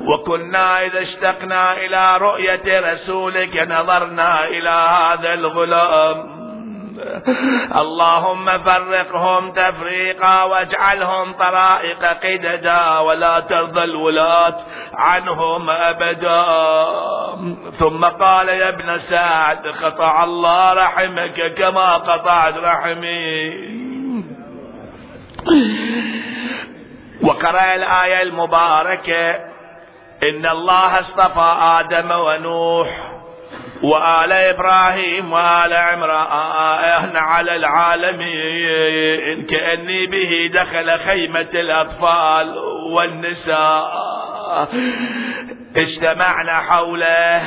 [0.00, 6.37] وكنا إذا اشتقنا إلى رؤية رسولك نظرنا إلى هذا الغلام.
[7.76, 14.56] اللهم فرقهم تفريقا واجعلهم طرائق قددا ولا ترضى الولاة
[14.94, 16.44] عنهم أبدا.
[17.70, 23.78] ثم قال يا ابن سعد قطع الله رحمك كما قطعت رحمي.
[27.22, 29.30] وقرأ الآية المباركة
[30.22, 33.17] إن الله اصطفى آدم ونوح
[33.82, 39.46] وآل إبراهيم وآل عمران على العالمين.
[39.46, 42.58] كأني به دخل خيمة الأطفال
[42.92, 44.68] والنساء.
[45.76, 47.42] اجتمعنا حوله.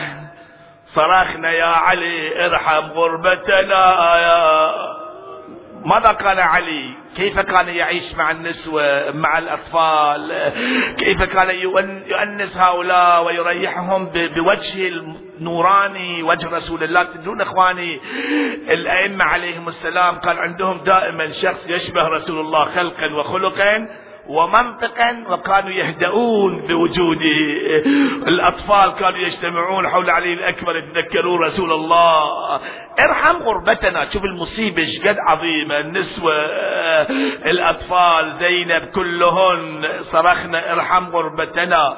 [0.85, 4.15] صرخنا يا علي ارحم غربتنا.
[4.17, 4.71] يا
[5.85, 10.51] ماذا قال علي؟ كيف كان يعيش مع النسوة مع الأطفال؟
[10.97, 11.49] كيف كان
[12.05, 14.87] يؤنس هؤلاء ويريحهم بوجه
[15.41, 17.99] النوراني وجه رسول الله تدرون إخواني
[18.69, 23.87] الأئمة عليهم السلام كان عندهم دائما شخص يشبه رسول الله خلقا وخلقا
[24.27, 27.39] ومنطقا وكانوا يهدؤون بوجوده
[28.27, 32.59] الأطفال كانوا يجتمعون حول علي الأكبر يتذكرون رسول الله.
[32.99, 35.79] ارحم غربتنا شوف المصيبة قد عظيمة.
[35.79, 36.33] النسوة
[37.45, 39.87] الأطفال زينب كلهن.
[40.01, 41.95] صرخنا ارحم غربتنا.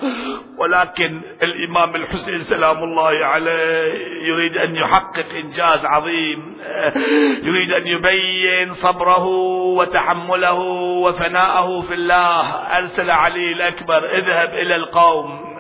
[0.57, 3.93] ولكن الإمام الحسين سلام الله عليه
[4.28, 6.57] يريد أن يحقق إنجاز عظيم.
[7.43, 9.26] يريد أن يبين صبره
[9.78, 10.59] وتحمله
[11.03, 12.12] وفناءه في الله
[12.78, 15.53] أرسل علي الأكبر اذهب إلى القوم.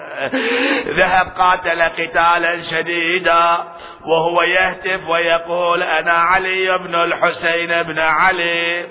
[0.87, 3.57] ذهب قاتل قتالا شديدا
[4.05, 8.85] وهو يهتف ويقول أنا علي بن الحسين بن علي.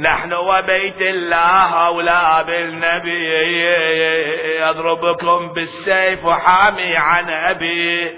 [0.00, 3.64] نحن وبيت الله أولى بالنبي.
[4.60, 8.10] يضربكم بالسيف وحامي عن أبي.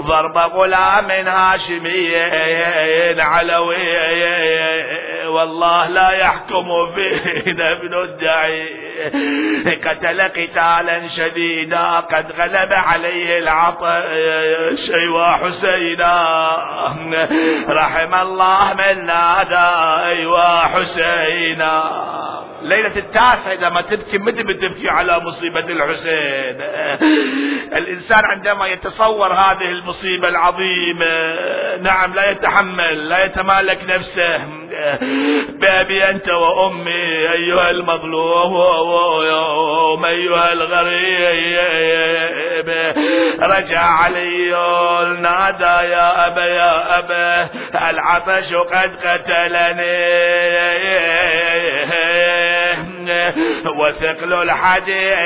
[0.00, 2.16] ضرب غلام هاشمي
[3.20, 3.98] علوي.
[5.38, 8.88] والله لا يحكم فينا ابن الدعي
[9.84, 16.18] قتل قتالا شديدا قد غلب عليه العطش وحسينا.
[17.68, 22.08] رحم الله من نادى وحسينا
[22.62, 26.60] ليلة التاسع ما تبكي متى بتبكي على مصيبة الحسين.
[27.78, 31.34] الإنسان عندما يتصور هذه المصيبة العظيمة
[31.82, 34.57] نعم لا يتحمل لا يتمالك نفسه.
[35.48, 38.54] بأبي أنت وأمي أيها المظلوم
[40.04, 42.18] أيها الغريب.
[43.40, 44.50] رجع علي
[45.20, 47.48] نادى يا أبا يا أبا
[47.90, 50.08] العطش قد قتلني.
[53.78, 55.18] وثقل الحديد.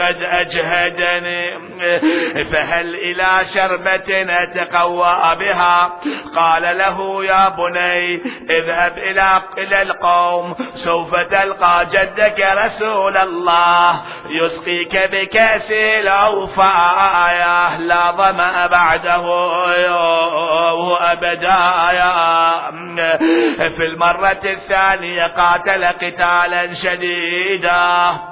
[0.00, 1.52] قد أجهدني
[2.44, 5.92] فهل إلى شربة أتقوى بها؟
[6.36, 8.14] قال له يا بني
[8.50, 19.22] اذهب إلى إلى القوم سوف تلقى جدك رسول الله يسقيك بكأس الأوفايا لا ظمأ بعده
[21.12, 21.62] أبدا.
[23.68, 28.31] في المرة الثانية قاتل قتالا شديدا.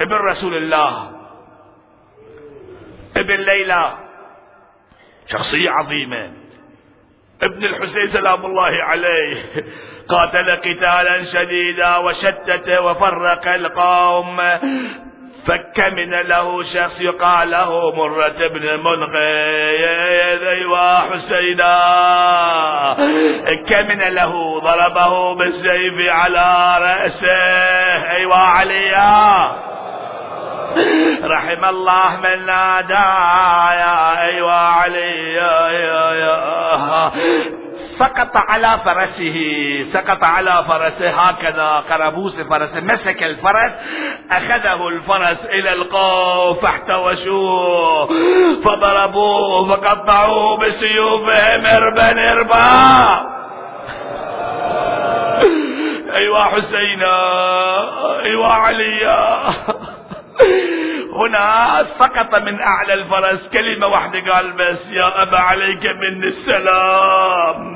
[0.00, 1.10] ابن رسول الله
[3.16, 3.90] ابن ليلى
[5.26, 6.32] شخصية عظيمة.
[7.42, 9.36] ابن الحسين سلام الله عليه
[10.08, 14.42] قاتل قتالا شديدا وشتت وفرق القوم.
[15.46, 18.68] فكمن له شخص يقال له مرة بن
[20.48, 21.74] أيوا حسينا.
[23.68, 29.69] كمن له ضربه بالسيف على رأسه أيوا عليا.
[31.24, 33.08] رحم الله من نادى
[33.82, 37.10] يا أيوا علي يا يا يا
[37.98, 39.36] سقط على فرسه
[39.92, 43.78] سقط على فرسه هكذا قربوس فرسه مسك الفرس
[44.32, 48.06] أخذه الفرس إلى القوم فاحتوشوه
[48.64, 53.40] فضربوه فقطعوه بسيوفهم إربا إربا.
[56.14, 57.16] أيوا حسينا
[58.24, 59.42] أيوا عليا
[61.12, 67.74] هنا سقط من أعلى الفرس كلمة واحدة قال بس يا أبا عليك مني السلام.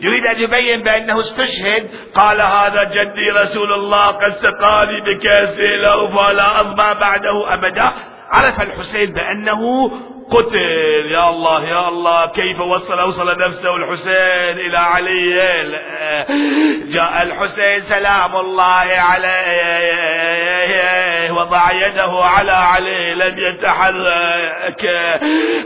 [0.00, 1.90] يريد أن يبين بأنه استشهد.
[2.14, 7.92] قال هذا جدي رسول الله قد سقاني بكاس له فلا اظمى بعده أبدا.
[8.30, 9.90] عرف الحسين بأنه
[10.32, 10.56] قتل.
[11.10, 15.34] يا الله يا الله كيف وصل أوصل نفسه الحسين إلى علي؟
[16.92, 20.22] جاء الحسين سلام الله عليه.
[21.32, 24.84] وضع يده على علي لم يتحرك.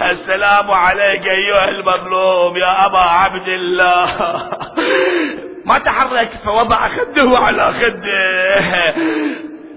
[0.02, 4.06] السلام عليك أيها المظلوم يا أبا عبد الله.
[5.64, 8.94] ما تحرك فوضع خده على خده.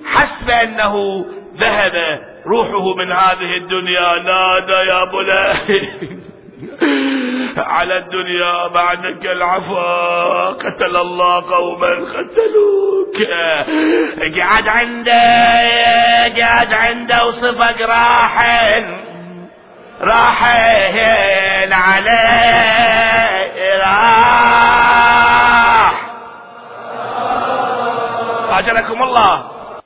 [0.06, 1.26] حسب أنه
[1.60, 2.20] ذهب
[2.50, 4.16] روحه من هذه الدنيا.
[4.16, 6.30] نادى يا بني
[7.58, 13.18] على الدنيا بعدك العفا قتل الله قوما قتلوك.
[14.40, 15.14] قعد عنده
[16.42, 18.98] قعد عنده وصفق راحن
[20.02, 24.70] راحن عليه راح.
[28.60, 29.59] أجركم الله.